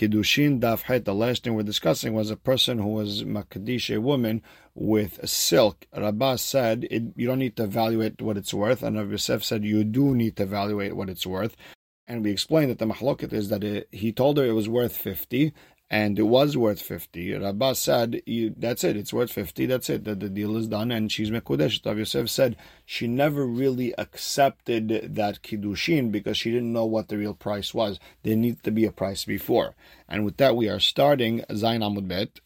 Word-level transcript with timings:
Kiddushin 0.00 0.60
Daf 0.60 1.04
The 1.04 1.14
last 1.14 1.44
thing 1.44 1.54
we're 1.54 1.62
discussing 1.62 2.14
was 2.14 2.30
a 2.30 2.36
person 2.36 2.78
who 2.78 2.88
was 2.88 3.22
Makadish, 3.22 3.94
a 3.94 4.00
woman 4.00 4.40
with 4.74 5.28
silk. 5.28 5.86
Rabbah 5.94 6.36
said 6.36 6.86
it, 6.90 7.02
you 7.16 7.26
don't 7.26 7.38
need 7.38 7.54
to 7.56 7.64
evaluate 7.64 8.22
what 8.22 8.38
it's 8.38 8.54
worth, 8.54 8.82
and 8.82 8.96
Rav 8.96 9.10
Yosef 9.10 9.44
said 9.44 9.62
you 9.62 9.84
do 9.84 10.14
need 10.14 10.36
to 10.36 10.44
evaluate 10.44 10.96
what 10.96 11.10
it's 11.10 11.26
worth. 11.26 11.54
And 12.08 12.24
we 12.24 12.30
explained 12.30 12.70
that 12.70 12.78
the 12.78 12.86
mahloket 12.86 13.34
is 13.34 13.50
that 13.50 13.62
it, 13.62 13.88
he 13.92 14.10
told 14.10 14.38
her 14.38 14.46
it 14.46 14.52
was 14.52 14.70
worth 14.70 14.96
50, 14.96 15.52
and 15.90 16.18
it 16.20 16.22
was 16.22 16.56
worth 16.56 16.80
50. 16.80 17.34
Rabbah 17.34 17.72
said, 17.72 18.22
that's 18.56 18.84
it, 18.84 18.96
it's 18.96 19.12
worth 19.12 19.32
50, 19.32 19.66
that's 19.66 19.90
it, 19.90 20.04
that 20.04 20.20
the 20.20 20.28
deal 20.28 20.56
is 20.56 20.68
done, 20.68 20.92
and 20.92 21.10
she's 21.10 21.30
Mekudesh. 21.30 21.84
Rav 21.84 21.98
Yosef 21.98 22.30
said 22.30 22.56
she 22.86 23.08
never 23.08 23.44
really 23.44 23.92
accepted 23.98 25.14
that 25.16 25.42
Kiddushin 25.42 26.12
because 26.12 26.36
she 26.36 26.52
didn't 26.52 26.72
know 26.72 26.84
what 26.84 27.08
the 27.08 27.18
real 27.18 27.34
price 27.34 27.74
was. 27.74 27.98
There 28.22 28.36
needs 28.36 28.62
to 28.62 28.70
be 28.70 28.84
a 28.84 28.92
price 28.92 29.24
before. 29.24 29.74
And 30.08 30.24
with 30.24 30.36
that, 30.36 30.54
we 30.54 30.68
are 30.68 30.78
starting 30.78 31.44
Zain 31.52 31.80
Amud 31.80 32.06
Bet, 32.06 32.38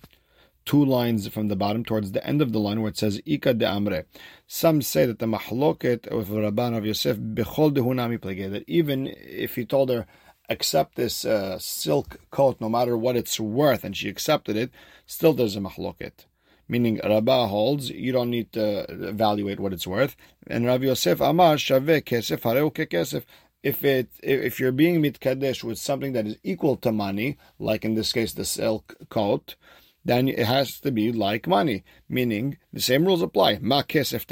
two 0.64 0.82
lines 0.82 1.28
from 1.28 1.48
the 1.48 1.56
bottom 1.56 1.84
towards 1.84 2.12
the 2.12 2.26
end 2.26 2.40
of 2.40 2.52
the 2.52 2.58
line 2.58 2.80
where 2.80 2.88
it 2.88 2.96
says 2.96 3.20
Ika 3.26 3.52
de 3.52 3.66
Amre. 3.66 4.06
Some 4.46 4.80
say 4.80 5.04
that 5.04 5.18
the 5.18 5.26
mahloket 5.26 6.06
of 6.06 6.28
Rabban 6.28 6.78
of 6.78 6.86
Yosef, 6.86 7.18
Bechol 7.18 7.74
dehunami 7.74 8.18
plege, 8.18 8.50
that 8.50 8.64
even 8.66 9.14
if 9.18 9.56
he 9.56 9.66
told 9.66 9.90
her, 9.90 10.06
accept 10.48 10.96
this 10.96 11.24
uh, 11.24 11.58
silk 11.58 12.18
coat 12.30 12.60
no 12.60 12.68
matter 12.68 12.96
what 12.96 13.16
it's 13.16 13.40
worth, 13.40 13.84
and 13.84 13.96
she 13.96 14.08
accepted 14.08 14.56
it, 14.56 14.70
still 15.06 15.32
there's 15.32 15.56
a 15.56 15.60
mahloket. 15.60 16.26
Meaning, 16.68 17.00
Rabbah 17.04 17.48
holds 17.48 17.90
you 17.90 18.12
don't 18.12 18.30
need 18.30 18.52
to 18.52 18.86
evaluate 18.88 19.60
what 19.60 19.72
it's 19.72 19.86
worth, 19.86 20.16
and 20.46 20.66
Rav 20.66 20.82
Yosef 20.82 21.20
Amar 21.20 21.56
shaveh 21.56 22.02
kesef 22.02 22.40
hareu 22.40 22.70
kesef. 22.72 23.24
If 23.62 23.84
it 23.84 24.08
if 24.22 24.60
you're 24.60 24.72
being 24.72 25.02
mitkadesh 25.02 25.64
with 25.64 25.78
something 25.78 26.12
that 26.12 26.26
is 26.26 26.38
equal 26.42 26.76
to 26.78 26.92
money, 26.92 27.38
like 27.58 27.84
in 27.84 27.94
this 27.94 28.12
case 28.12 28.32
the 28.32 28.44
silk 28.44 28.94
coat, 29.10 29.56
then 30.04 30.28
it 30.28 30.46
has 30.46 30.80
to 30.80 30.90
be 30.90 31.12
like 31.12 31.46
money, 31.46 31.84
meaning 32.08 32.58
the 32.72 32.80
same 32.80 33.04
rules 33.06 33.22
apply. 33.22 33.58
Ma 33.60 33.82
kesef 33.82 34.26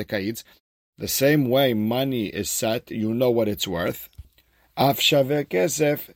the 0.99 1.09
same 1.09 1.49
way 1.49 1.75
money 1.75 2.27
is 2.27 2.51
set, 2.51 2.91
you 2.91 3.15
know 3.15 3.31
what 3.31 3.49
it's 3.49 3.67
worth, 3.67 4.09
Af 4.77 4.99
kesef 4.99 6.11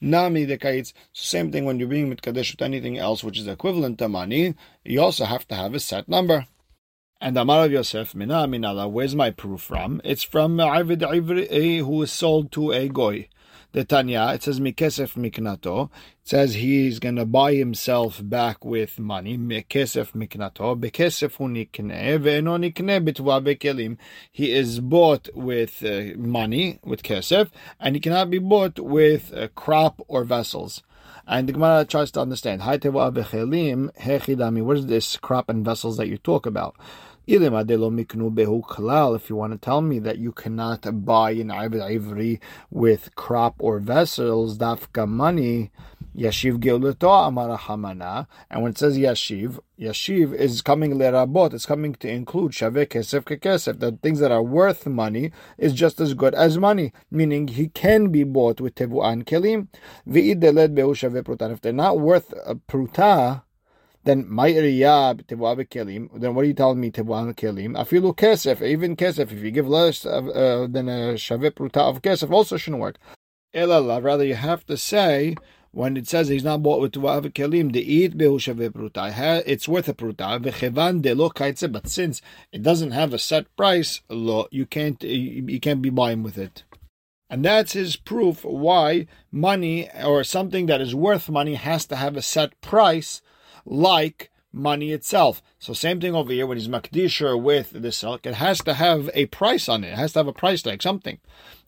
nami 0.00 0.46
dekaitz. 0.46 0.92
Same 1.12 1.52
thing 1.52 1.64
when 1.64 1.78
you're 1.78 1.88
being 1.88 2.14
mitkadesh 2.14 2.50
with 2.50 2.62
anything 2.62 2.98
else 2.98 3.22
which 3.22 3.38
is 3.38 3.46
equivalent 3.46 3.98
to 3.98 4.08
money. 4.08 4.54
You 4.84 5.00
also 5.00 5.24
have 5.24 5.46
to 5.48 5.54
have 5.54 5.74
a 5.74 5.80
set 5.80 6.08
number. 6.08 6.46
And 7.20 7.38
Amar 7.38 7.66
of 7.66 7.72
Yosef, 7.72 8.14
Mina 8.16 8.48
Minala, 8.48 8.90
where's 8.90 9.14
my 9.14 9.30
proof 9.30 9.60
from? 9.60 10.00
It's 10.02 10.24
from 10.24 10.58
Avid 10.58 11.00
Ivri, 11.00 11.78
who 11.78 12.02
is 12.02 12.10
sold 12.10 12.50
to 12.52 12.72
a 12.72 12.88
goy 12.88 13.28
the 13.72 13.84
Tanya, 13.84 14.32
it 14.34 14.42
says 14.42 14.60
Mikesef 14.60 15.14
Miknato. 15.14 15.88
It 16.22 16.28
says 16.28 16.54
he's 16.54 16.98
going 16.98 17.16
to 17.16 17.24
buy 17.24 17.54
himself 17.54 18.20
back 18.22 18.64
with 18.64 18.98
money. 18.98 19.38
Mikesef 19.38 20.12
Miknato. 20.12 20.78
Bekesef 20.78 21.38
unikne 21.38 22.18
ve'eno 22.18 23.42
bekelim. 23.42 23.96
He 24.30 24.52
is 24.52 24.80
bought 24.80 25.30
with 25.34 25.82
uh, 25.82 26.16
money, 26.18 26.78
with 26.84 27.02
kesef, 27.02 27.48
and 27.80 27.96
he 27.96 28.00
cannot 28.00 28.30
be 28.30 28.38
bought 28.38 28.78
with 28.78 29.32
uh, 29.34 29.48
crop 29.54 30.02
or 30.06 30.24
vessels. 30.24 30.82
And 31.26 31.48
the 31.48 31.52
Gemara 31.52 31.84
tries 31.84 32.10
to 32.12 32.20
understand. 32.20 32.62
What 32.62 32.84
is 34.76 34.86
this 34.86 35.16
crop 35.16 35.48
and 35.48 35.64
vessels 35.64 35.96
that 35.96 36.08
you 36.08 36.18
talk 36.18 36.46
about? 36.46 36.76
If 37.24 37.40
you 37.40 37.50
want 37.52 37.68
to 39.52 39.58
tell 39.60 39.80
me 39.80 39.98
that 40.00 40.18
you 40.18 40.32
cannot 40.32 41.04
buy 41.04 41.30
an 41.30 41.48
Ivri 41.48 42.40
with 42.68 43.14
crop 43.14 43.54
or 43.60 43.78
vessels, 43.78 44.58
dafka 44.58 45.08
money, 45.08 45.70
Yashiv 46.16 46.58
Geuleto 46.58 47.08
Amara 47.08 47.56
Hamana. 47.56 48.26
And 48.50 48.62
when 48.62 48.72
it 48.72 48.78
says 48.78 48.98
Yashiv, 48.98 49.60
Yashiv 49.78 50.34
is 50.34 50.62
coming 50.62 50.94
lerabot, 50.94 51.54
it's 51.54 51.64
coming 51.64 51.94
to 51.94 52.08
include 52.08 52.52
Shaveh 52.52 52.86
Kesef 52.88 53.22
Kekesef, 53.22 53.78
that 53.78 54.02
things 54.02 54.18
that 54.18 54.32
are 54.32 54.42
worth 54.42 54.86
money 54.88 55.30
is 55.56 55.72
just 55.74 56.00
as 56.00 56.14
good 56.14 56.34
as 56.34 56.58
money, 56.58 56.92
meaning 57.08 57.46
he 57.46 57.68
can 57.68 58.08
be 58.08 58.24
bought 58.24 58.60
with 58.60 58.74
Tevuan 58.74 59.22
Kelim. 59.22 59.68
V'ideled 60.08 60.74
Behu 60.74 60.92
Shaveh 60.92 61.22
Prutan. 61.22 61.52
If 61.52 61.60
they're 61.60 61.72
not 61.72 62.00
worth 62.00 62.34
a 62.44 62.56
Pruta, 62.56 63.42
then 64.04 64.24
ma'iriya 64.24 65.22
tevuah 65.24 65.68
kelim. 65.68 66.08
Then 66.20 66.34
what 66.34 66.42
are 66.44 66.48
you 66.48 66.54
telling 66.54 66.80
me 66.80 66.90
tevuah 66.90 67.34
kelim? 67.34 67.74
Afilu 67.76 68.14
kesef, 68.16 68.60
even 68.62 68.96
kesef. 68.96 69.30
If 69.32 69.42
you 69.42 69.50
give 69.50 69.68
less 69.68 70.04
uh, 70.04 70.66
than 70.68 70.88
a 70.88 71.14
shaveh 71.14 71.50
pruta 71.52 71.78
of 71.78 72.02
kesef, 72.02 72.30
also 72.30 72.56
shouldn't 72.56 72.82
work. 72.82 72.98
Rather 73.54 74.24
you 74.24 74.34
have 74.34 74.64
to 74.66 74.76
say 74.76 75.36
when 75.70 75.96
it 75.96 76.06
says 76.06 76.28
he's 76.28 76.44
not 76.44 76.62
bought 76.62 76.80
with 76.80 76.92
tevuah 76.92 77.32
kelim, 77.32 77.72
the 77.72 77.80
eat 77.80 78.18
behu 78.18 78.38
shaveh 78.38 78.70
pruta. 78.70 79.42
It's 79.46 79.68
worth 79.68 79.88
a 79.88 79.94
pruta. 79.94 80.42
V'chevan 80.42 81.02
de 81.02 81.14
lo 81.14 81.30
kaitze. 81.30 81.70
But 81.70 81.88
since 81.88 82.20
it 82.52 82.62
doesn't 82.62 82.90
have 82.90 83.14
a 83.14 83.18
set 83.18 83.54
price, 83.56 84.00
lo, 84.08 84.48
you 84.50 84.66
can't 84.66 85.02
you 85.02 85.60
can't 85.60 85.80
be 85.82 85.90
buying 85.90 86.22
with 86.22 86.38
it. 86.38 86.64
And 87.30 87.42
that's 87.42 87.72
his 87.72 87.96
proof 87.96 88.44
why 88.44 89.06
money 89.30 89.88
or 90.04 90.22
something 90.22 90.66
that 90.66 90.82
is 90.82 90.94
worth 90.94 91.30
money 91.30 91.54
has 91.54 91.86
to 91.86 91.96
have 91.96 92.14
a 92.14 92.20
set 92.20 92.60
price 92.60 93.22
like 93.64 94.31
money 94.52 94.92
itself. 94.92 95.42
So 95.58 95.72
same 95.72 96.00
thing 96.00 96.14
over 96.14 96.32
here 96.32 96.46
when 96.46 96.58
he's 96.58 96.68
makdisher 96.68 97.40
with 97.40 97.70
the 97.70 97.92
silk, 97.92 98.26
it 98.26 98.34
has 98.34 98.58
to 98.62 98.74
have 98.74 99.10
a 99.14 99.26
price 99.26 99.68
on 99.68 99.84
it. 99.84 99.88
It 99.88 99.98
has 99.98 100.12
to 100.14 100.20
have 100.20 100.26
a 100.26 100.32
price 100.32 100.62
tag, 100.62 100.82
something. 100.82 101.18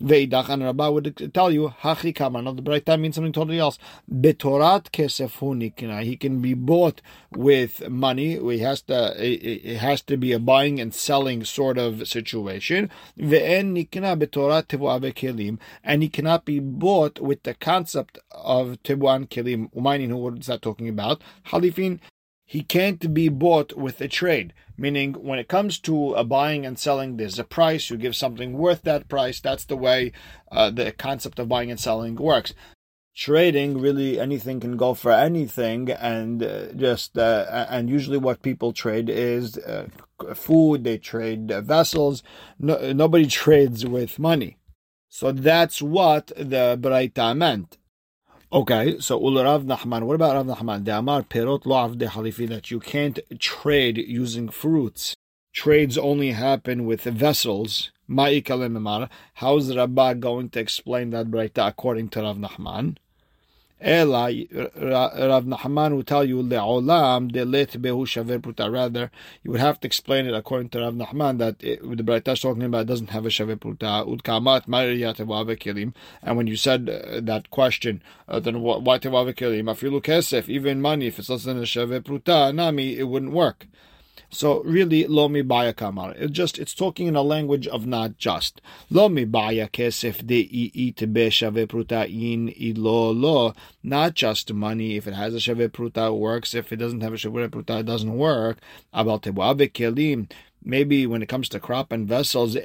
Veidach 0.02 0.48
and 0.48 0.62
Rabbah 0.62 0.90
would 0.90 1.32
tell 1.32 1.50
you 1.50 1.72
hachi 1.82 2.14
kamar. 2.14 2.42
Now 2.42 2.52
the 2.52 2.62
bright 2.62 2.84
time 2.84 3.02
means 3.02 3.14
something 3.14 3.32
totally 3.32 3.58
else. 3.58 3.78
Betorat 4.12 4.90
kesef 4.90 6.02
He 6.02 6.16
can 6.16 6.40
be 6.42 6.54
bought 6.54 7.00
with 7.32 7.88
money. 7.88 8.38
He 8.38 8.58
has 8.58 8.82
to. 8.82 9.14
It 9.16 9.78
has 9.78 10.02
to 10.02 10.16
be 10.16 10.32
a 10.32 10.38
buying 10.38 10.80
and 10.80 10.92
selling 10.92 11.44
sort 11.44 11.78
of 11.78 12.06
situation. 12.08 12.90
Ve'en 13.18 13.74
nikna 13.74 14.18
betorat 14.18 14.66
kelim, 14.66 15.58
and 15.82 16.02
he 16.02 16.08
cannot 16.08 16.44
be 16.44 16.58
bought 16.58 17.20
with 17.20 17.44
the 17.44 17.54
concept 17.54 18.18
of 18.32 18.82
tebuan 18.82 19.28
kelim. 19.28 19.72
Umaynin, 19.74 20.08
who 20.08 20.34
is 20.36 20.46
that 20.46 20.62
talking 20.62 20.88
about? 20.88 21.22
Halifin 21.46 22.00
he 22.44 22.62
can't 22.62 23.14
be 23.14 23.28
bought 23.28 23.76
with 23.76 24.00
a 24.00 24.08
trade. 24.08 24.52
Meaning, 24.76 25.14
when 25.14 25.38
it 25.38 25.48
comes 25.48 25.78
to 25.80 26.14
a 26.14 26.24
buying 26.24 26.66
and 26.66 26.78
selling, 26.78 27.16
there's 27.16 27.38
a 27.38 27.44
price. 27.44 27.90
You 27.90 27.96
give 27.96 28.16
something 28.16 28.54
worth 28.54 28.82
that 28.82 29.08
price. 29.08 29.40
That's 29.40 29.64
the 29.64 29.76
way 29.76 30.12
uh, 30.50 30.70
the 30.70 30.92
concept 30.92 31.38
of 31.38 31.48
buying 31.48 31.70
and 31.70 31.78
selling 31.78 32.16
works. 32.16 32.52
Trading, 33.16 33.78
really, 33.78 34.18
anything 34.18 34.58
can 34.58 34.76
go 34.76 34.92
for 34.92 35.12
anything, 35.12 35.92
and 35.92 36.42
uh, 36.42 36.72
just 36.72 37.16
uh, 37.16 37.66
and 37.70 37.88
usually 37.88 38.18
what 38.18 38.42
people 38.42 38.72
trade 38.72 39.08
is 39.08 39.56
uh, 39.58 39.86
food. 40.34 40.82
They 40.82 40.98
trade 40.98 41.48
vessels. 41.48 42.24
No, 42.58 42.92
nobody 42.92 43.26
trades 43.42 43.86
with 43.86 44.18
money. 44.18 44.56
So 45.08 45.30
that's 45.30 45.80
what 45.80 46.32
the 46.36 46.76
Braita 46.80 47.36
meant. 47.36 47.78
Okay, 48.54 49.00
so 49.00 49.18
Ul 49.18 49.42
Rav 49.42 49.64
Nachman. 49.64 50.04
What 50.04 50.14
about 50.14 50.36
Rav 50.36 50.46
Nachman? 50.46 50.84
The 50.84 50.98
Amar 50.98 51.22
Perot 51.22 51.66
Lo 51.66 51.74
Avde 51.74 52.06
Halifi 52.06 52.48
that 52.48 52.70
you 52.70 52.78
can't 52.78 53.18
trade 53.40 53.98
using 53.98 54.48
fruits. 54.48 55.16
Trades 55.52 55.98
only 55.98 56.30
happen 56.30 56.86
with 56.86 57.02
vessels. 57.02 57.90
How 58.08 59.56
is 59.56 59.76
Rabbah 59.76 60.14
going 60.20 60.50
to 60.50 60.60
explain 60.60 61.10
that 61.10 61.32
Braita 61.32 61.66
according 61.66 62.10
to 62.10 62.22
Rav 62.22 62.36
Nachman? 62.36 62.98
Ela, 63.84 64.28
Rav 64.30 65.44
Nachman 65.44 65.94
will 65.94 66.04
tell 66.04 66.24
you 66.24 66.42
le'olam 66.42 67.30
delet 67.30 67.76
behu 67.76 68.06
shaver 68.06 68.38
pruta. 68.38 68.72
Rather, 68.72 69.10
you 69.42 69.50
would 69.50 69.60
have 69.60 69.78
to 69.80 69.86
explain 69.86 70.26
it 70.26 70.32
according 70.32 70.70
to 70.70 70.80
Rav 70.80 70.94
Nachman 70.94 71.36
that 71.36 71.62
it, 71.62 71.82
the 71.82 72.02
Braita 72.02 72.32
is 72.32 72.40
talking 72.40 72.62
about 72.62 72.86
doesn't 72.86 73.10
have 73.10 73.26
a 73.26 73.30
shaver 73.30 73.56
pruta. 73.56 74.06
Mariyat 74.66 75.16
kelim. 75.58 75.92
And 76.22 76.36
when 76.38 76.46
you 76.46 76.56
said 76.56 76.88
uh, 76.88 77.20
that 77.20 77.50
question, 77.50 78.02
uh, 78.26 78.40
then 78.40 78.60
why 78.60 78.98
tevav 78.98 79.32
kelim? 79.34 79.64
Afilu 79.64 80.02
kesef, 80.02 80.48
even 80.48 80.80
money, 80.80 81.08
if 81.08 81.18
it's 81.18 81.28
less 81.28 81.44
than 81.44 81.58
a 81.58 81.66
shaver 81.66 82.00
pruta, 82.00 82.54
nami, 82.54 82.98
it 82.98 83.04
wouldn't 83.04 83.32
work. 83.32 83.66
So 84.34 84.62
really, 84.64 85.06
lo 85.06 85.28
mi 85.28 85.42
baya 85.42 85.72
kamar. 85.72 86.12
It 86.16 86.32
just 86.32 86.58
it's 86.58 86.74
talking 86.74 87.06
in 87.06 87.14
a 87.14 87.22
language 87.22 87.68
of 87.68 87.86
not 87.86 88.18
just. 88.18 88.60
Lo 88.90 89.08
mi 89.08 89.24
baya 89.24 89.68
kesef 89.68 90.26
de 90.26 90.42
be 91.06 91.30
shave 91.30 91.68
pruta 91.68 92.04
in 92.08 92.48
ilo 92.48 93.12
lo. 93.12 93.54
Not 93.82 94.14
just 94.14 94.52
money. 94.52 94.96
If 94.96 95.06
it 95.06 95.14
has 95.14 95.34
a 95.34 95.40
shave 95.40 95.72
pruta, 95.72 96.08
it 96.08 96.18
works. 96.18 96.52
If 96.52 96.72
it 96.72 96.76
doesn't 96.76 97.00
have 97.02 97.12
a 97.12 97.16
shave 97.16 97.32
pruta, 97.32 97.80
it 97.80 97.86
doesn't 97.86 98.16
work. 98.16 98.58
About 98.92 99.22
kelim 99.22 100.28
maybe 100.64 101.06
when 101.06 101.22
it 101.22 101.28
comes 101.28 101.48
to 101.50 101.60
crop 101.60 101.92
and 101.92 102.08
vessels, 102.08 102.54
the 102.54 102.62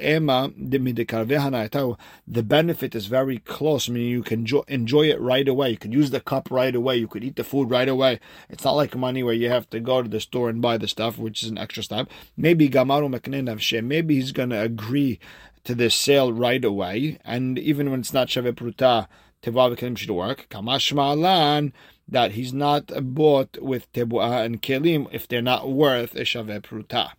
benefit 2.26 2.94
is 2.94 3.06
very 3.06 3.38
close. 3.38 3.88
I 3.88 3.92
mean, 3.92 4.08
you 4.08 4.22
can 4.22 4.46
enjoy 4.68 5.10
it 5.10 5.20
right 5.20 5.46
away. 5.46 5.70
You 5.70 5.76
could 5.76 5.92
use 5.92 6.10
the 6.10 6.20
cup 6.20 6.48
right 6.50 6.74
away. 6.74 6.96
You 6.96 7.08
could 7.08 7.24
eat 7.24 7.36
the 7.36 7.44
food 7.44 7.70
right 7.70 7.88
away. 7.88 8.20
It's 8.48 8.64
not 8.64 8.72
like 8.72 8.96
money 8.96 9.22
where 9.22 9.34
you 9.34 9.50
have 9.50 9.68
to 9.70 9.80
go 9.80 10.02
to 10.02 10.08
the 10.08 10.20
store 10.20 10.48
and 10.48 10.62
buy 10.62 10.78
the 10.78 10.88
stuff, 10.88 11.18
which 11.18 11.42
is 11.42 11.50
an 11.50 11.58
extra 11.58 11.82
step. 11.82 12.08
Maybe 12.36 12.68
Gamaru 12.68 13.14
Maknina 13.14 13.58
She 13.60 13.80
maybe 13.80 14.16
he's 14.16 14.32
going 14.32 14.50
to 14.50 14.60
agree 14.60 15.20
to 15.64 15.74
this 15.74 15.94
sale 15.94 16.32
right 16.32 16.64
away. 16.64 17.18
And 17.24 17.58
even 17.58 17.90
when 17.90 18.00
it's 18.00 18.12
not 18.12 18.30
Shave 18.30 18.44
Pruta, 18.44 19.08
Tevav 19.42 19.96
should 19.96 20.10
work. 20.10 20.46
Kamash 20.50 20.92
Ma'alan 20.92 21.72
that 22.10 22.32
he's 22.32 22.52
not 22.52 22.90
bought 23.14 23.56
with 23.62 23.90
tebuah 23.92 24.44
and 24.44 24.60
kelim 24.60 25.06
if 25.12 25.28
they're 25.28 25.40
not 25.40 25.70
worth 25.70 26.14
a 26.16 26.22
shaveh 26.22 26.60
pruta. 26.60 27.12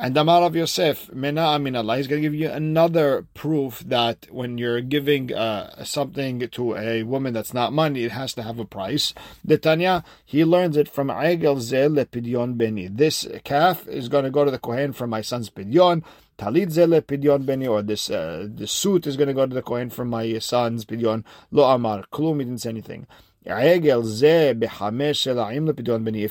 And 0.00 0.14
Damar 0.14 0.44
of 0.44 0.54
Yosef, 0.54 1.12
Mena 1.12 1.40
Amin 1.40 1.74
Allah, 1.74 1.96
he's 1.96 2.06
going 2.06 2.22
to 2.22 2.28
give 2.28 2.38
you 2.38 2.48
another 2.48 3.26
proof 3.34 3.80
that 3.80 4.28
when 4.30 4.56
you're 4.56 4.80
giving 4.80 5.34
uh, 5.34 5.84
something 5.84 6.48
to 6.50 6.76
a 6.76 7.02
woman 7.02 7.34
that's 7.34 7.52
not 7.52 7.72
money, 7.72 8.04
it 8.04 8.12
has 8.12 8.32
to 8.34 8.44
have 8.44 8.60
a 8.60 8.64
price. 8.64 9.12
The 9.44 9.58
Tanya, 9.58 10.04
he 10.24 10.44
learns 10.44 10.76
it 10.76 10.88
from 10.88 11.10
Aigel 11.10 11.58
Zel 11.58 11.90
Pidyon 11.90 12.56
Beni. 12.56 12.86
This 12.86 13.26
calf 13.42 13.88
is 13.88 14.08
going 14.08 14.22
to 14.22 14.30
go 14.30 14.44
to 14.44 14.52
the 14.52 14.60
Kohen 14.60 14.92
for 14.92 15.08
my 15.08 15.20
son's 15.20 15.50
Pidyon. 15.50 16.04
Talit 16.38 16.68
Zele 16.68 17.02
Pidyon 17.02 17.44
Beni, 17.44 17.66
or 17.66 17.82
this 17.82 18.08
uh, 18.08 18.46
suit 18.66 19.04
is 19.04 19.16
going 19.16 19.26
to 19.26 19.34
go 19.34 19.46
to 19.46 19.54
the 19.54 19.62
Kohen 19.62 19.90
for 19.90 20.04
my 20.04 20.38
son's 20.38 20.84
Pidyon. 20.84 21.24
Lo 21.50 21.64
Amar, 21.64 22.04
Klum, 22.12 22.38
he 22.38 22.44
didn't 22.44 22.60
say 22.60 22.70
anything. 22.70 23.08
If 23.44 23.82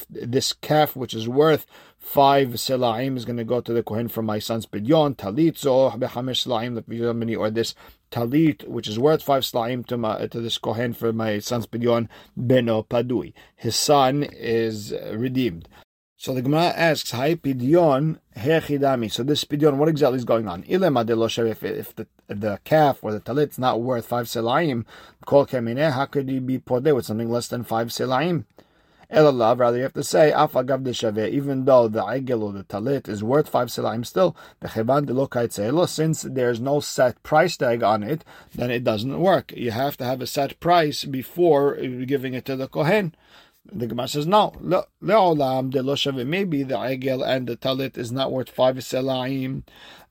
this 0.09 0.53
calf, 0.53 0.95
which 0.95 1.13
is 1.13 1.27
worth 1.27 1.65
five 2.07 2.51
selaim, 2.51 3.17
is 3.17 3.25
going 3.25 3.35
to 3.35 3.43
go 3.43 3.59
to 3.59 3.73
the 3.73 3.83
kohen 3.83 4.07
for 4.07 4.21
my 4.21 4.39
son's 4.39 4.65
pidyon, 4.65 5.13
talit 5.17 5.57
so 5.57 5.89
behamesh 5.89 6.47
selaim 6.47 7.37
or 7.37 7.51
this 7.51 7.75
talit, 8.11 8.65
which 8.65 8.87
is 8.87 8.97
worth 8.97 9.21
five 9.21 9.43
selaim 9.43 9.85
to 9.85 9.97
my, 9.97 10.25
to 10.27 10.39
this 10.39 10.57
kohen 10.57 10.93
for 10.93 11.11
my 11.11 11.39
son's 11.39 11.67
pidyon, 11.67 12.07
beno 12.39 12.87
padui. 12.87 13.33
His 13.57 13.75
son 13.75 14.23
is 14.23 14.93
redeemed. 15.11 15.67
So 16.15 16.33
the 16.33 16.41
Gemara 16.41 16.67
asks, 16.67 17.11
"Hi 17.11 17.35
pidyon 17.35 18.19
hechidami." 18.37 19.11
So 19.11 19.23
this 19.23 19.43
pidyon, 19.43 19.75
what 19.75 19.89
exactly 19.89 20.17
is 20.17 20.23
going 20.23 20.47
on? 20.47 20.63
If, 20.65 20.81
if 20.81 21.95
the 21.95 22.07
the 22.29 22.59
calf 22.63 22.99
or 23.01 23.11
the 23.11 23.19
talit 23.19 23.49
is 23.49 23.59
not 23.59 23.81
worth 23.81 24.05
five 24.05 24.27
selaim, 24.27 24.85
kol 25.25 25.45
how 25.45 26.05
could 26.05 26.29
he 26.29 26.39
be 26.39 26.57
podeh 26.57 26.95
with 26.95 27.05
something 27.05 27.29
less 27.29 27.49
than 27.49 27.65
five 27.65 27.89
selaim? 27.89 28.45
Elalav, 29.11 29.59
rather 29.59 29.77
you 29.77 29.83
have 29.83 29.93
to 29.93 30.03
say 30.03 30.33
afagav 30.35 30.83
de 30.83 31.29
even 31.29 31.63
though 31.63 31.87
the 31.87 32.01
aigel 32.01 32.43
or 32.43 32.51
the 32.51 32.65
talit 32.65 33.07
is 33.07 33.23
worth 33.23 33.47
five 33.47 33.69
selaim 33.69 34.05
still, 34.05 34.35
since 35.87 36.21
there's 36.23 36.59
no 36.59 36.79
set 36.81 37.23
price 37.23 37.55
tag 37.55 37.83
on 37.83 38.03
it, 38.03 38.25
then 38.53 38.69
it 38.69 38.83
doesn't 38.83 39.19
work. 39.19 39.53
You 39.53 39.71
have 39.71 39.95
to 39.97 40.03
have 40.03 40.21
a 40.21 40.27
set 40.27 40.59
price 40.59 41.05
before 41.05 41.77
giving 41.77 42.33
it 42.33 42.43
to 42.45 42.57
the 42.57 42.67
kohen. 42.67 43.15
The 43.71 43.87
Gemara 43.87 44.07
says 44.07 44.27
no. 44.27 44.53
Le'olam 44.61 45.69
de 45.69 45.83
lo 45.83 45.95
Maybe 46.23 46.63
the 46.63 46.75
egel 46.75 47.25
and 47.25 47.47
the 47.47 47.57
talit 47.57 47.97
is 47.97 48.11
not 48.11 48.31
worth 48.31 48.49
five 48.49 48.77
selaim. 48.77 49.63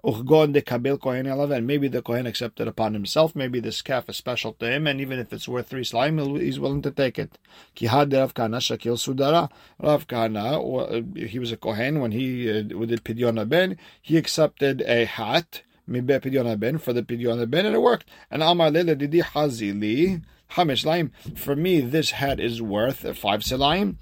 Uchgon 0.05 0.53
de 0.53 0.63
kabil 0.63 1.01
kohen 1.01 1.27
elaven. 1.27 1.65
Maybe 1.65 1.89
the 1.89 2.03
kohen 2.03 2.27
accepted 2.27 2.69
upon 2.69 2.93
himself. 2.93 3.35
Maybe 3.35 3.59
this 3.59 3.83
calf 3.83 4.09
is 4.09 4.17
special 4.17 4.53
to 4.55 4.71
him, 4.71 4.87
and 4.87 5.01
even 5.01 5.19
if 5.19 5.33
it's 5.33 5.49
worth 5.49 5.69
three 5.69 5.83
selaim, 5.83 6.41
he's 6.41 6.61
willing 6.61 6.83
to 6.83 6.91
take 6.91 7.19
it. 7.19 7.39
Kihad 7.75 8.13
Rav 8.13 8.35
Kahana 8.35 8.59
shakil 8.59 8.97
sudara. 8.97 9.51
Rav 9.81 10.07
Kahana, 10.07 11.17
uh, 11.17 11.27
he 11.27 11.39
was 11.39 11.51
a 11.51 11.57
kohen 11.57 12.01
when 12.01 12.13
he 12.13 12.51
uh, 12.51 12.63
did 12.63 13.05
pidyon 13.05 13.49
ben. 13.49 13.79
He 14.01 14.17
accepted 14.17 14.83
a 14.83 15.07
hat. 15.07 15.63
Mibe 15.89 16.21
pidyon 16.21 16.59
ben 16.61 16.79
for 16.79 16.93
the 16.93 17.03
pidyon 17.03 17.49
ben, 17.51 17.67
and 17.67 17.75
it 17.75 17.83
worked. 17.83 18.09
And 18.31 18.43
Amar 18.43 18.71
lele 18.71 18.95
didi 18.95 19.23
hazili. 19.23 20.23
Hamish 20.51 20.85
laim. 20.85 21.13
For 21.37 21.57
me, 21.57 21.81
this 21.81 22.13
hat 22.13 22.41
is 22.41 22.63
worth 22.63 23.01
five 23.17 23.41
selaim. 23.41 23.97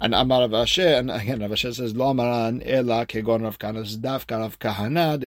And 0.00 0.14
Amar 0.14 0.42
Rav 0.42 0.50
Ashi, 0.50 0.98
and 0.98 1.10
again 1.10 1.40
Rav 1.40 1.50
Ashi 1.50 1.74
says, 1.74 1.96
Lo 1.96 2.14
Amaran 2.14 2.62
Ela 2.64 3.04
Kegon 3.04 3.42
Rav 3.42 3.58
Kanas 3.58 3.96
Dafka 3.96 4.38
Rav 4.38 4.58
Kahana. 4.58 5.22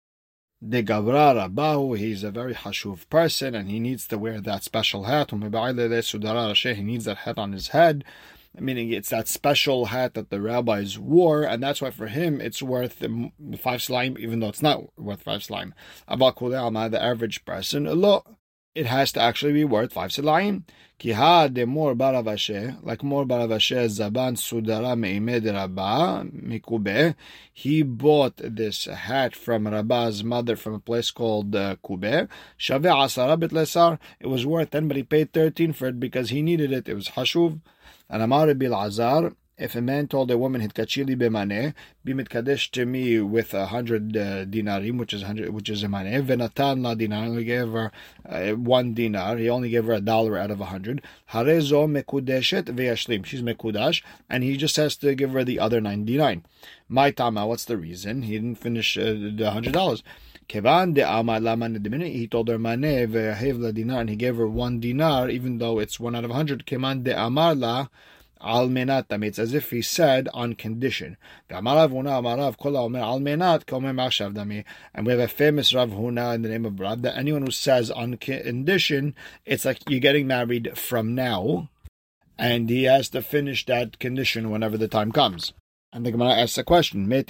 De 0.66 0.82
Gavra 0.82 1.48
Rabahu, 1.48 1.96
he's 1.96 2.24
a 2.24 2.32
very 2.32 2.52
hashuv 2.52 3.08
person 3.08 3.54
and 3.54 3.70
he 3.70 3.78
needs 3.78 4.08
to 4.08 4.18
wear 4.18 4.40
that 4.40 4.64
special 4.64 5.04
hat. 5.04 5.32
Um, 5.32 5.40
he 5.40 5.48
needs 6.82 7.04
that 7.04 7.18
hat 7.18 7.38
on 7.38 7.52
his 7.52 7.68
head, 7.68 8.04
meaning 8.58 8.90
it's 8.92 9.10
that 9.10 9.28
special 9.28 9.84
hat 9.86 10.14
that 10.14 10.30
the 10.30 10.40
rabbis 10.40 10.98
wore, 10.98 11.44
and 11.44 11.62
that's 11.62 11.80
why 11.80 11.92
for 11.92 12.08
him 12.08 12.40
it's 12.40 12.60
worth 12.60 13.04
five 13.60 13.82
slime, 13.84 14.16
even 14.18 14.40
though 14.40 14.48
it's 14.48 14.60
not 14.60 14.98
worth 14.98 15.22
five 15.22 15.44
slime. 15.44 15.74
About 16.08 16.36
The 16.36 16.98
average 17.00 17.44
person, 17.44 17.84
it 18.78 18.86
has 18.86 19.10
to 19.12 19.20
actually 19.20 19.52
be 19.52 19.64
worth 19.64 19.92
five 19.92 20.10
silayim. 20.10 20.62
Ki 20.98 21.12
de 21.12 21.64
Mar 21.66 21.94
bar 21.94 22.12
Rav 22.12 22.26
Ashi, 22.26 22.76
like 22.82 23.02
Mar 23.02 23.24
bar 23.24 23.40
Rav 23.40 23.50
Ashi 23.50 23.76
zaban 23.86 24.36
sudara 24.36 24.96
meimed 24.96 25.44
rabba 25.46 26.24
mikube. 26.32 27.14
He 27.52 27.82
bought 27.82 28.36
this 28.36 28.84
hat 28.84 29.34
from 29.34 29.66
Rabba's 29.66 30.22
mother 30.22 30.56
from 30.56 30.74
a 30.74 30.80
place 30.80 31.10
called 31.10 31.54
uh, 31.54 31.76
Kube. 31.84 32.28
Shave 32.56 32.82
asara 32.82 33.36
bitlesar. 33.38 33.98
It 34.20 34.28
was 34.28 34.46
worth 34.46 34.70
ten, 34.70 34.86
but 34.88 34.96
he 34.96 35.02
paid 35.02 35.32
thirteen 35.32 35.72
for 35.72 35.88
it 35.88 35.98
because 35.98 36.30
he 36.30 36.40
needed 36.42 36.72
it. 36.72 36.88
It 36.88 36.94
was 36.94 37.08
hashuv. 37.10 37.60
And 38.08 38.22
Amar 38.22 38.54
bil 38.54 38.74
Azar, 38.74 39.32
if 39.58 39.74
a 39.74 39.80
man 39.80 40.06
told 40.08 40.30
a 40.30 40.38
woman 40.38 40.60
hitkachili 40.60 41.16
b'maneh, 41.16 41.74
be 42.04 42.14
to 42.70 42.86
me 42.86 43.20
with 43.20 43.52
a 43.54 43.66
hundred 43.66 44.16
uh, 44.16 44.44
dinarim, 44.44 44.98
which 44.98 45.12
is 45.12 45.22
hundred, 45.22 45.50
which 45.50 45.68
is 45.68 45.82
a 45.82 45.86
maneh, 45.86 46.24
venatan 46.24 46.82
la 46.82 46.94
dinar, 46.94 47.24
only 47.24 47.44
gave 47.44 47.72
her 47.72 47.90
uh, 48.28 48.52
one 48.52 48.94
dinar, 48.94 49.36
he 49.36 49.50
only 49.50 49.70
gave 49.70 49.84
her 49.86 49.94
a 49.94 50.00
dollar 50.00 50.38
out 50.38 50.50
of 50.50 50.60
a 50.60 50.66
hundred. 50.66 51.02
Harezo 51.32 51.86
mekudeshet 51.86 53.26
she's 53.26 53.42
mekudash, 53.42 54.02
and 54.30 54.44
he 54.44 54.56
just 54.56 54.76
has 54.76 54.96
to 54.96 55.14
give 55.14 55.32
her 55.32 55.44
the 55.44 55.58
other 55.58 55.80
ninety 55.80 56.16
nine. 56.16 56.44
My 56.88 57.10
tama, 57.10 57.46
what's 57.46 57.64
the 57.64 57.76
reason? 57.76 58.22
He 58.22 58.32
didn't 58.34 58.56
finish 58.56 58.96
uh, 58.96 59.14
the 59.34 59.50
hundred 59.50 59.72
dollars. 59.72 60.02
Kevan 60.48 60.94
de 60.94 62.08
he 62.08 62.26
told 62.26 62.48
her 62.48 62.58
Mane 62.58 63.06
ve'ahev 63.06 63.74
dinar 63.74 64.00
and 64.00 64.08
he 64.08 64.16
gave 64.16 64.36
her 64.36 64.48
one 64.48 64.80
dinar, 64.80 65.28
even 65.28 65.58
though 65.58 65.78
it's 65.78 66.00
one 66.00 66.16
out 66.16 66.24
of 66.24 66.30
a 66.30 66.34
hundred. 66.34 66.64
De 66.64 67.12
Amar 67.12 67.54
la 67.54 67.88
menat 68.40 69.22
It's 69.22 69.38
as 69.38 69.54
if 69.54 69.70
he 69.70 69.82
said 69.82 70.28
on 70.34 70.54
condition. 70.54 71.16
And 71.50 71.66
we 71.66 71.70
have 75.12 75.20
a 75.20 75.28
famous 75.28 75.74
Rav 75.74 75.90
Huna 75.90 76.34
in 76.34 76.42
the 76.42 76.48
name 76.48 76.64
of 76.64 76.80
Rav 76.80 77.02
that 77.02 77.16
anyone 77.16 77.42
who 77.42 77.50
says 77.50 77.90
on 77.90 78.16
condition, 78.16 79.14
it's 79.44 79.64
like 79.64 79.88
you're 79.88 80.00
getting 80.00 80.26
married 80.26 80.76
from 80.78 81.14
now, 81.14 81.68
and 82.38 82.70
he 82.70 82.84
has 82.84 83.08
to 83.10 83.22
finish 83.22 83.66
that 83.66 83.98
condition 83.98 84.50
whenever 84.50 84.76
the 84.76 84.88
time 84.88 85.12
comes. 85.12 85.52
And 85.90 86.04
the 86.04 86.12
Gemara 86.12 86.32
asks 86.32 86.58
a 86.58 86.64
question. 86.64 87.10
A 87.10 87.24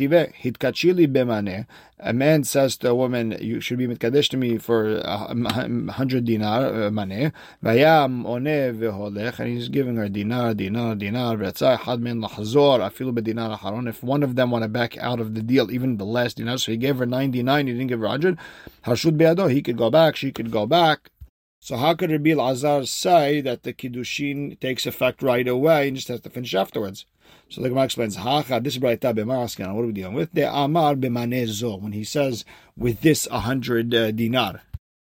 man 2.13 2.43
says 2.43 2.77
to 2.79 2.91
a 2.91 2.95
woman, 2.95 3.37
"You 3.41 3.61
should 3.61 3.79
be 3.79 3.87
mitkadesh 3.87 4.29
to 4.31 4.37
me 4.37 4.59
for 4.59 4.97
a 4.97 5.93
hundred 5.93 6.25
dinar 6.25 6.67
uh, 6.67 6.91
mane." 6.91 7.33
Vayam 7.63 8.25
one 8.25 8.47
veholech, 8.47 9.39
and 9.39 9.49
he's 9.49 9.69
giving 9.69 9.95
her 9.95 10.09
dinar, 10.09 10.55
dinar, 10.55 10.97
dinar. 10.97 11.37
V'atzai 11.37 11.79
had 11.79 12.01
min 12.01 12.21
afilu 12.21 13.17
bedinar. 13.17 13.89
If 13.89 14.03
one 14.03 14.25
of 14.25 14.35
them 14.35 14.51
want 14.51 14.65
to 14.65 14.69
back 14.69 14.99
out 14.99 15.21
of 15.21 15.37
the 15.37 15.43
deal, 15.43 15.71
even 15.71 15.97
the 15.97 16.05
last 16.05 16.39
dinar, 16.39 16.59
so 16.59 16.73
he 16.73 16.79
gave 16.79 16.99
her 16.99 17.07
ninety 17.07 17.45
nine, 17.45 17.69
he 17.69 17.75
didn't 17.75 17.87
give 17.87 18.01
her 18.01 18.09
hundred. 18.09 18.39
Harshud 18.85 19.17
beado, 19.17 19.49
he 19.49 19.63
could 19.63 19.77
go 19.77 19.89
back, 19.89 20.17
she 20.17 20.33
could 20.33 20.51
go 20.51 20.67
back. 20.67 21.13
So 21.61 21.77
how 21.77 21.95
could 21.95 22.11
Rabbi 22.11 22.31
Azar 22.31 22.87
say 22.87 23.41
that 23.41 23.63
the 23.63 23.73
kiddushin 23.73 24.59
takes 24.59 24.85
effect 24.85 25.23
right 25.23 25.47
away 25.47 25.89
and 25.89 25.97
just 25.97 26.09
has 26.09 26.21
to 26.23 26.31
finish 26.31 26.55
afterwards? 26.55 27.07
So 27.49 27.63
the 27.63 27.69
Gemara 27.69 27.85
explains, 27.85 28.17
Hacha, 28.17 28.61
this 28.61 28.79
Braita 28.79 29.15
b'maraskan, 29.15 29.75
what 29.75 29.83
are 29.83 29.87
we 29.87 29.93
dealing 29.93 30.15
with? 30.15 30.33
The 30.33 30.53
Amar 30.53 30.95
b'manezo, 30.95 31.81
when 31.81 31.93
he 31.93 32.05
says, 32.05 32.45
with 32.77 33.01
this 33.01 33.27
a 33.31 33.41
hundred 33.41 33.95
uh, 33.95 34.11
dinar. 34.11 34.63